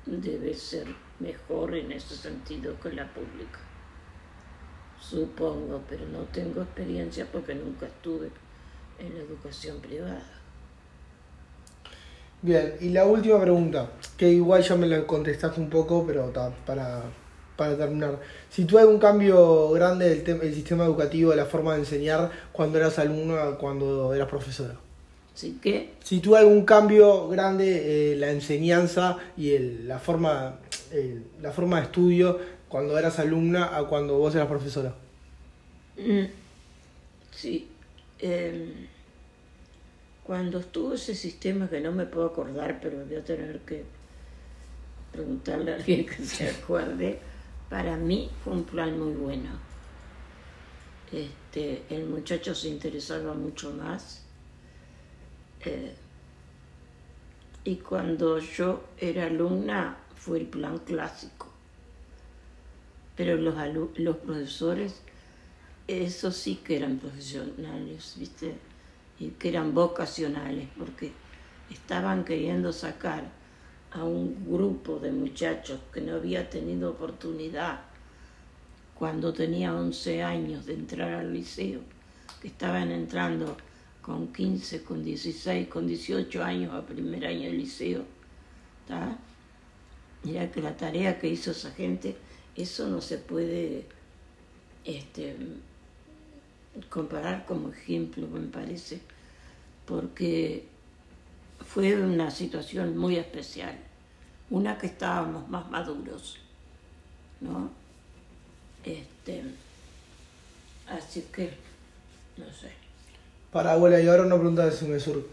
debe 0.06 0.54
ser 0.54 0.86
mejor 1.18 1.74
en 1.74 1.92
ese 1.92 2.14
sentido 2.14 2.78
que 2.80 2.92
la 2.92 3.08
pública. 3.12 3.58
Supongo, 5.00 5.80
pero 5.88 6.06
no 6.06 6.20
tengo 6.32 6.62
experiencia 6.62 7.26
porque 7.30 7.54
nunca 7.54 7.86
estuve 7.86 8.30
en 8.98 9.14
la 9.14 9.20
educación 9.20 9.80
privada. 9.80 10.22
Bien, 12.42 12.74
y 12.80 12.88
la 12.90 13.04
última 13.04 13.40
pregunta, 13.40 13.90
que 14.16 14.30
igual 14.30 14.62
ya 14.62 14.74
me 14.74 14.86
la 14.86 15.06
contestaste 15.06 15.60
un 15.60 15.68
poco, 15.68 16.04
pero 16.06 16.24
ta, 16.30 16.50
para, 16.64 17.02
para 17.56 17.76
terminar. 17.76 18.18
Si 18.48 18.66
hay 18.78 18.84
un 18.84 18.98
cambio 18.98 19.70
grande 19.70 20.08
del 20.22 20.40
el 20.42 20.54
sistema 20.54 20.84
educativo, 20.84 21.30
de 21.32 21.36
la 21.36 21.44
forma 21.44 21.74
de 21.74 21.80
enseñar, 21.80 22.30
cuando 22.52 22.78
eras 22.78 22.98
alumno 22.98 23.36
a 23.36 23.58
cuando 23.58 24.14
eras 24.14 24.28
profesora. 24.28 24.74
Así 25.34 25.58
que 25.62 25.92
Si 26.02 26.20
tú 26.20 26.34
algún 26.34 26.64
cambio 26.64 27.28
grande, 27.28 28.12
eh, 28.12 28.16
la 28.16 28.30
enseñanza 28.30 29.18
y 29.36 29.52
el- 29.52 29.86
la, 29.88 29.98
forma, 29.98 30.58
el- 30.92 31.24
la 31.42 31.52
forma 31.52 31.78
de 31.78 31.86
estudio, 31.86 32.38
cuando 32.70 32.98
eras 32.98 33.18
alumna 33.18 33.76
a 33.76 33.86
cuando 33.86 34.16
vos 34.18 34.34
eras 34.34 34.48
profesora. 34.48 34.94
Mm, 35.98 36.30
Sí. 37.32 37.68
em, 38.18 38.88
cuando 40.22 40.60
estuvo 40.60 40.94
ese 40.94 41.14
sistema 41.14 41.68
que 41.68 41.80
no 41.80 41.92
me 41.92 42.06
puedo 42.06 42.26
acordar, 42.28 42.80
pero 42.80 43.04
voy 43.04 43.16
a 43.16 43.24
tener 43.24 43.60
que 43.66 43.84
preguntarle 45.12 45.72
a 45.72 45.76
alguien 45.76 46.06
que 46.06 46.24
se 46.24 46.48
acuerde, 46.48 47.20
para 47.68 47.96
mí 47.96 48.30
fue 48.42 48.54
un 48.54 48.64
plan 48.64 48.98
muy 48.98 49.12
bueno. 49.14 49.50
Este, 51.12 51.84
el 51.90 52.06
muchacho 52.06 52.54
se 52.54 52.68
interesaba 52.68 53.34
mucho 53.34 53.70
más. 53.72 54.24
eh, 55.64 55.94
y 57.64 57.76
cuando 57.76 58.38
yo 58.38 58.90
era 58.98 59.24
alumna 59.24 59.96
fue 60.14 60.40
el 60.40 60.46
plan 60.46 60.78
clásico. 60.78 61.49
Pero 63.20 63.36
los, 63.36 63.54
los 63.98 64.16
profesores 64.16 65.02
esos 65.86 66.34
sí 66.34 66.58
que 66.64 66.78
eran 66.78 66.96
profesionales, 66.96 68.14
¿viste? 68.18 68.54
Y 69.18 69.28
que 69.32 69.50
eran 69.50 69.74
vocacionales, 69.74 70.66
porque 70.78 71.12
estaban 71.70 72.24
queriendo 72.24 72.72
sacar 72.72 73.24
a 73.90 74.04
un 74.04 74.46
grupo 74.50 74.98
de 75.00 75.12
muchachos 75.12 75.80
que 75.92 76.00
no 76.00 76.14
había 76.14 76.48
tenido 76.48 76.92
oportunidad 76.92 77.80
cuando 78.94 79.34
tenía 79.34 79.74
11 79.74 80.22
años 80.22 80.64
de 80.64 80.72
entrar 80.72 81.12
al 81.12 81.30
liceo, 81.30 81.82
que 82.40 82.48
estaban 82.48 82.90
entrando 82.90 83.54
con 84.00 84.32
15, 84.32 84.82
con 84.82 85.04
16, 85.04 85.68
con 85.68 85.86
18 85.86 86.42
años 86.42 86.72
a 86.72 86.86
primer 86.86 87.26
año 87.26 87.50
de 87.50 87.52
liceo. 87.52 88.02
¿tá? 88.88 89.18
Mira 90.22 90.50
que 90.50 90.62
la 90.62 90.74
tarea 90.74 91.18
que 91.18 91.28
hizo 91.28 91.50
esa 91.50 91.70
gente, 91.72 92.16
eso 92.62 92.88
no 92.88 93.00
se 93.00 93.18
puede 93.18 93.84
este, 94.84 95.36
comparar 96.88 97.46
como 97.46 97.70
ejemplo, 97.70 98.26
me 98.26 98.46
parece, 98.48 99.00
porque 99.86 100.64
fue 101.66 101.94
una 101.94 102.30
situación 102.30 102.96
muy 102.96 103.16
especial, 103.16 103.76
una 104.48 104.78
que 104.78 104.86
estábamos 104.86 105.48
más 105.48 105.70
maduros, 105.70 106.38
¿no? 107.40 107.70
Este, 108.84 109.42
así 110.88 111.26
que, 111.32 111.50
no 112.36 112.46
sé. 112.52 112.72
Para 113.52 113.72
abuela, 113.72 114.00
y 114.00 114.08
ahora 114.08 114.22
una 114.22 114.36
pregunta 114.36 114.70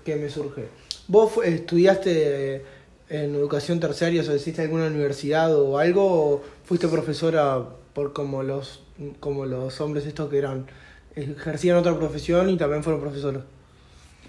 que, 0.03 0.15
me 0.15 0.29
surge. 0.29 0.69
¿Vos 1.07 1.33
estudiaste 1.43 2.65
en 3.09 3.35
educación 3.35 3.79
terciaria, 3.79 4.21
o 4.21 4.35
hiciste 4.35 4.61
alguna 4.61 4.87
universidad 4.87 5.55
o 5.55 5.77
algo, 5.77 6.03
o 6.05 6.41
fuiste 6.63 6.87
profesora 6.87 7.65
por 7.93 8.13
como 8.13 8.43
los, 8.43 8.83
como 9.19 9.45
los 9.45 9.79
hombres 9.81 10.05
estos 10.05 10.29
que 10.29 10.37
eran, 10.37 10.67
ejercían 11.15 11.77
otra 11.77 11.97
profesión 11.97 12.49
y 12.49 12.57
también 12.57 12.83
fueron 12.83 13.01
profesores? 13.01 13.43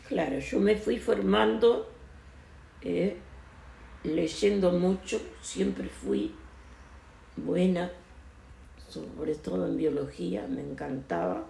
Claro, 0.09 0.39
yo 0.39 0.59
me 0.61 0.77
fui 0.77 0.99
formando 0.99 1.89
eh, 2.83 3.17
leyendo 4.05 4.73
mucho, 4.73 5.21
siempre 5.43 5.89
fui 5.89 6.35
buena, 7.37 7.91
sobre 8.89 9.35
todo 9.35 9.67
en 9.67 9.77
biología, 9.77 10.47
me 10.49 10.63
encantaba 10.63 11.45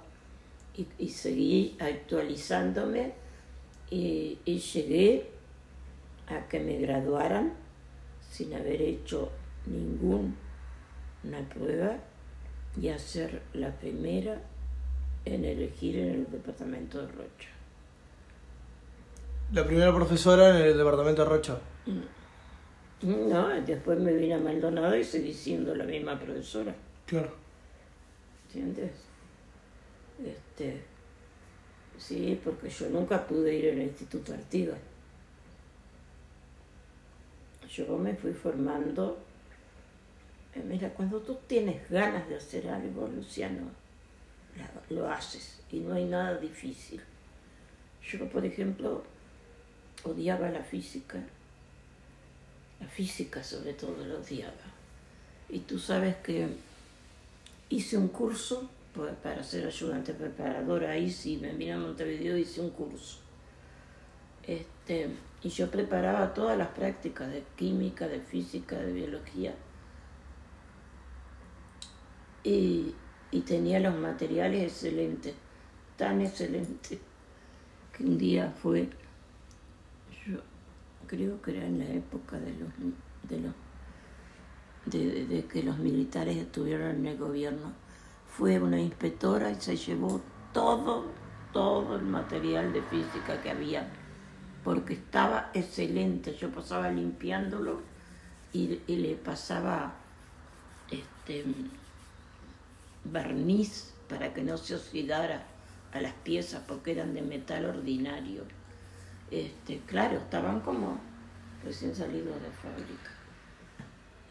y, 0.77 0.87
y 0.99 1.09
seguí 1.11 1.77
actualizándome 1.79 3.12
y, 3.91 4.38
y 4.45 4.59
llegué 4.59 5.38
a 6.31 6.47
que 6.49 6.61
me 6.61 6.79
graduaran 6.79 7.53
sin 8.31 8.55
haber 8.55 8.81
hecho 8.83 9.31
ninguna 9.67 10.35
prueba 11.55 11.97
y 12.81 12.88
a 12.88 12.99
ser 12.99 13.43
la 13.55 13.71
primera 13.73 14.41
en 15.25 15.45
elegir 15.45 15.99
en 15.99 16.09
el 16.11 16.31
departamento 16.31 17.01
de 17.01 17.09
Rocha. 17.09 17.49
La 19.53 19.64
primera 19.67 19.95
profesora 19.95 20.51
en 20.61 20.67
el 20.67 20.77
departamento 20.79 21.25
de 21.25 21.29
Rocha. 21.31 21.59
No, 23.03 23.49
después 23.62 23.99
me 23.99 24.12
vine 24.12 24.35
a 24.35 24.38
Maldonado 24.38 24.97
y 24.97 25.05
seguí 25.05 25.33
siendo 25.33 25.75
la 25.75 25.85
misma 25.85 26.19
profesora, 26.19 26.75
Claro. 27.07 27.31
¿entiendes? 28.47 28.91
Este, 30.25 30.83
sí, 31.97 32.38
porque 32.43 32.69
yo 32.69 32.88
nunca 32.91 33.25
pude 33.27 33.55
ir 33.55 33.71
al 33.73 33.79
Instituto 33.83 34.35
Artigas. 34.35 34.79
Yo 37.74 37.98
me 37.98 38.14
fui 38.14 38.33
formando. 38.33 39.18
eh, 40.54 40.62
Mira, 40.66 40.90
cuando 40.90 41.20
tú 41.20 41.38
tienes 41.46 41.88
ganas 41.90 42.28
de 42.28 42.37
hacer 42.37 42.68
algo, 42.68 43.09
Luciano, 43.09 43.68
lo 44.90 45.09
haces 45.11 45.61
y 45.70 45.81
no 45.81 45.94
hay 45.94 46.04
nada 46.04 46.37
difícil. 46.38 47.00
Yo, 48.11 48.28
por 48.31 48.44
ejemplo, 48.44 49.02
odiaba 50.04 50.48
la 50.50 50.62
física. 50.62 51.18
La 52.81 52.87
física 52.88 53.42
sobre 53.44 53.74
todo 53.74 54.04
la 54.07 54.14
odiaba. 54.14 54.52
Y 55.50 55.61
tú 55.61 55.78
sabes 55.78 56.16
que 56.16 56.48
hice 57.68 57.96
un 57.98 58.09
curso 58.09 58.70
pa- 58.94 59.12
para 59.22 59.42
ser 59.42 59.66
ayudante 59.66 60.14
preparadora. 60.14 60.92
Ahí 60.92 61.11
sí, 61.11 61.37
me 61.37 61.52
vine 61.52 61.72
a 61.74 61.78
Montevideo 61.78 62.37
hice 62.38 62.61
un 62.61 62.70
curso. 62.70 63.18
Este, 64.49 65.11
y 65.43 65.51
yo 65.51 65.71
preparaba 65.71 66.33
todas 66.33 66.57
las 66.57 66.69
prácticas 66.69 67.31
de 67.31 67.45
química, 67.55 68.09
de 68.09 68.19
física, 68.21 68.77
de 68.79 68.95
biología. 68.95 69.55
Y, 72.43 72.95
y 73.31 73.41
tenía 73.43 73.79
los 73.79 73.95
materiales 73.95 74.73
excelentes, 74.73 75.35
tan 75.99 76.23
excelentes, 76.23 76.99
que 77.93 78.05
un 78.05 78.17
día 78.17 78.51
fue, 78.63 78.89
yo 80.27 80.39
creo 81.07 81.43
que 81.43 81.55
era 81.55 81.67
en 81.67 81.81
la 81.81 81.91
época 81.91 82.39
de 82.39 82.53
los, 82.53 82.71
de 83.29 83.41
los 83.41 83.53
de, 84.87 85.27
de 85.27 85.45
que 85.45 85.63
los 85.63 85.77
militares 85.77 86.39
estuvieron 86.39 86.97
en 86.97 87.07
el 87.07 87.19
gobierno. 87.19 87.75
Fue 88.27 88.59
una 88.59 88.81
inspectora 88.81 89.51
y 89.51 89.57
se 89.57 89.77
llevó 89.77 90.23
todo, 90.55 91.05
todo 91.53 91.97
el 91.97 92.05
material 92.05 92.73
de 92.73 92.81
física 92.81 93.43
que 93.43 93.51
había, 93.51 93.87
porque 94.68 94.92
estaba 94.92 95.50
excelente. 95.54 96.35
Yo 96.35 96.52
pasaba 96.52 96.90
limpiándolo 96.90 97.81
y, 98.52 98.83
le 98.87 99.14
pasaba 99.14 99.94
este 100.90 101.42
barniz 103.02 103.94
para 104.11 104.35
que 104.35 104.42
no 104.42 104.59
se 104.59 104.74
oxidara 104.74 105.46
a 105.94 106.02
las 106.02 106.12
piezas 106.12 106.64
porque 106.68 106.92
eran 106.92 107.14
de 107.14 107.22
metal 107.22 107.64
ordinario. 107.64 108.42
Este, 109.31 109.78
claro, 109.87 110.18
estaban 110.18 110.61
como 110.61 111.00
recién 111.64 111.96
salidos 111.96 112.37
de 112.42 112.50
fábrica. 112.50 113.11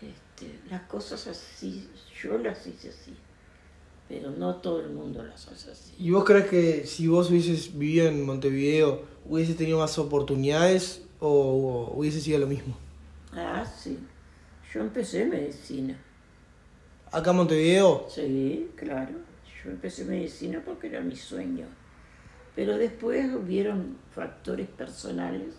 Este, 0.03 0.59
las 0.69 0.83
cosas 0.83 1.25
así, 1.25 1.89
yo 2.21 2.37
las 2.37 2.67
hice 2.67 2.89
así, 2.89 3.17
pero 4.07 4.31
no 4.31 4.55
todo 4.55 4.81
el 4.81 4.89
mundo 4.89 5.23
las 5.23 5.47
hace 5.47 5.71
así. 5.71 5.93
¿Y 5.99 6.11
vos 6.11 6.23
crees 6.23 6.47
que 6.47 6.85
si 6.85 7.07
vos 7.07 7.29
hubieses 7.29 7.77
vivido 7.77 8.07
en 8.07 8.25
Montevideo, 8.25 9.03
hubiese 9.25 9.53
tenido 9.53 9.79
más 9.79 9.97
oportunidades 9.99 11.03
o, 11.19 11.27
o 11.29 11.97
hubiese 11.97 12.21
sido 12.21 12.39
lo 12.39 12.47
mismo? 12.47 12.75
Ah, 13.33 13.65
sí. 13.65 13.99
Yo 14.73 14.81
empecé 14.81 15.25
medicina. 15.25 15.97
¿Acá 17.11 17.31
en 17.31 17.37
Montevideo? 17.37 18.05
Sí, 18.09 18.69
claro. 18.75 19.13
Yo 19.63 19.71
empecé 19.71 20.05
medicina 20.05 20.61
porque 20.65 20.87
era 20.87 21.01
mi 21.01 21.15
sueño. 21.15 21.65
Pero 22.55 22.77
después 22.77 23.33
hubieron 23.33 23.97
factores 24.11 24.67
personales. 24.67 25.53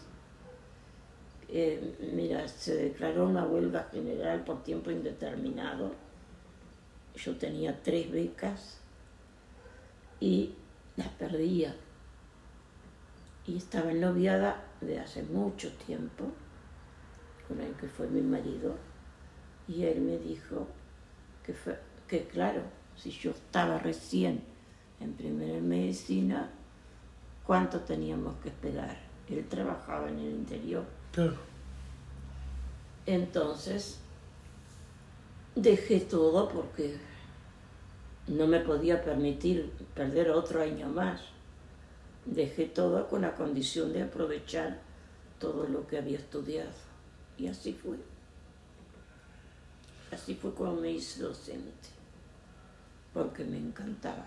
Eh, 1.48 1.94
mira, 2.14 2.46
se 2.48 2.74
declaró 2.74 3.26
una 3.26 3.44
huelga 3.44 3.88
general 3.92 4.44
por 4.44 4.62
tiempo 4.62 4.90
indeterminado. 4.90 5.92
Yo 7.18 7.36
tenía 7.36 7.82
tres 7.82 8.10
becas 8.10 8.78
y 10.20 10.54
las 10.96 11.08
perdía. 11.08 11.74
Y 13.46 13.56
estaba 13.56 13.92
noviada 13.92 14.62
de 14.80 15.00
hace 15.00 15.22
mucho 15.22 15.72
tiempo 15.72 16.30
con 17.48 17.60
el 17.60 17.72
que 17.74 17.88
fue 17.88 18.06
mi 18.08 18.20
marido. 18.20 18.76
Y 19.66 19.84
él 19.84 20.00
me 20.00 20.18
dijo 20.18 20.66
que, 21.44 21.54
fue, 21.54 21.78
que 22.06 22.26
claro, 22.26 22.62
si 22.96 23.10
yo 23.10 23.30
estaba 23.32 23.78
recién 23.78 24.42
en 25.00 25.12
primera 25.14 25.60
medicina, 25.60 26.50
¿cuánto 27.44 27.80
teníamos 27.80 28.36
que 28.36 28.50
esperar? 28.50 28.96
Él 29.28 29.44
trabajaba 29.48 30.08
en 30.08 30.18
el 30.18 30.30
interior. 30.30 30.84
Claro. 31.12 31.36
Entonces, 33.06 34.00
dejé 35.62 36.00
todo 36.00 36.48
porque 36.48 36.96
no 38.28 38.46
me 38.46 38.60
podía 38.60 39.02
permitir 39.02 39.72
perder 39.94 40.30
otro 40.30 40.62
año 40.62 40.88
más. 40.88 41.20
Dejé 42.24 42.66
todo 42.66 43.08
con 43.08 43.22
la 43.22 43.34
condición 43.34 43.92
de 43.92 44.02
aprovechar 44.02 44.80
todo 45.40 45.66
lo 45.66 45.86
que 45.86 45.98
había 45.98 46.18
estudiado. 46.18 46.70
Y 47.36 47.48
así 47.48 47.72
fue. 47.72 47.96
Así 50.12 50.34
fue 50.34 50.54
como 50.54 50.74
me 50.74 50.92
hice 50.92 51.22
docente, 51.22 51.88
porque 53.12 53.44
me 53.44 53.58
encantaba. 53.58 54.26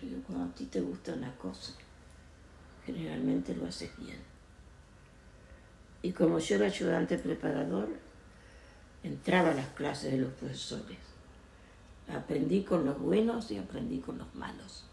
Yo 0.00 0.08
digo, 0.08 0.22
cuando 0.26 0.46
a 0.46 0.54
ti 0.54 0.66
te 0.66 0.80
gusta 0.80 1.12
una 1.12 1.34
cosa, 1.36 1.74
generalmente 2.84 3.54
lo 3.54 3.66
haces 3.66 3.90
bien. 3.98 4.18
Y 6.02 6.12
como 6.12 6.38
yo 6.38 6.56
era 6.56 6.66
ayudante 6.66 7.18
preparador, 7.18 7.88
entraba 9.02 9.50
a 9.50 9.54
las 9.54 9.68
clases 9.68 10.12
de 10.12 10.18
los 10.18 10.32
profesores. 10.34 10.98
Aprendí 12.08 12.62
con 12.62 12.84
los 12.84 12.98
buenos 12.98 13.50
y 13.50 13.58
aprendí 13.58 13.98
con 13.98 14.18
los 14.18 14.34
malos. 14.34 14.84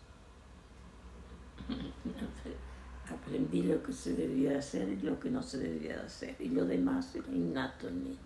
Aprendí 3.09 3.63
lo 3.63 3.83
que 3.83 3.93
se 3.93 4.13
debía 4.13 4.57
hacer 4.57 4.89
y 4.89 5.01
lo 5.01 5.19
que 5.19 5.29
no 5.29 5.43
se 5.43 5.57
debía 5.57 6.01
hacer. 6.01 6.35
Y 6.39 6.49
lo 6.49 6.65
demás 6.65 7.13
era 7.15 7.27
innato 7.27 7.87
en 7.87 8.03
mí. 8.03 8.17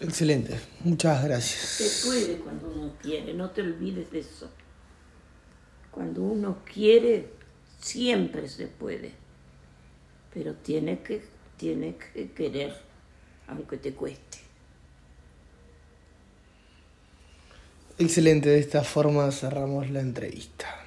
Excelente, 0.00 0.60
muchas 0.84 1.24
gracias. 1.24 1.60
Se 1.60 2.06
puede 2.06 2.36
cuando 2.38 2.70
uno 2.70 2.92
quiere, 3.02 3.34
no 3.34 3.50
te 3.50 3.62
olvides 3.62 4.10
de 4.12 4.20
eso. 4.20 4.48
Cuando 5.90 6.22
uno 6.22 6.58
quiere, 6.64 7.32
siempre 7.80 8.48
se 8.48 8.68
puede. 8.68 9.14
Pero 10.32 10.54
tiene 10.54 11.02
que, 11.02 11.24
tiene 11.58 11.96
que 11.96 12.30
querer, 12.30 12.74
aunque 13.48 13.76
te 13.76 13.92
cueste. 13.92 14.38
Excelente, 17.98 18.48
de 18.48 18.60
esta 18.60 18.84
forma 18.84 19.30
cerramos 19.32 19.90
la 19.90 20.00
entrevista. 20.00 20.77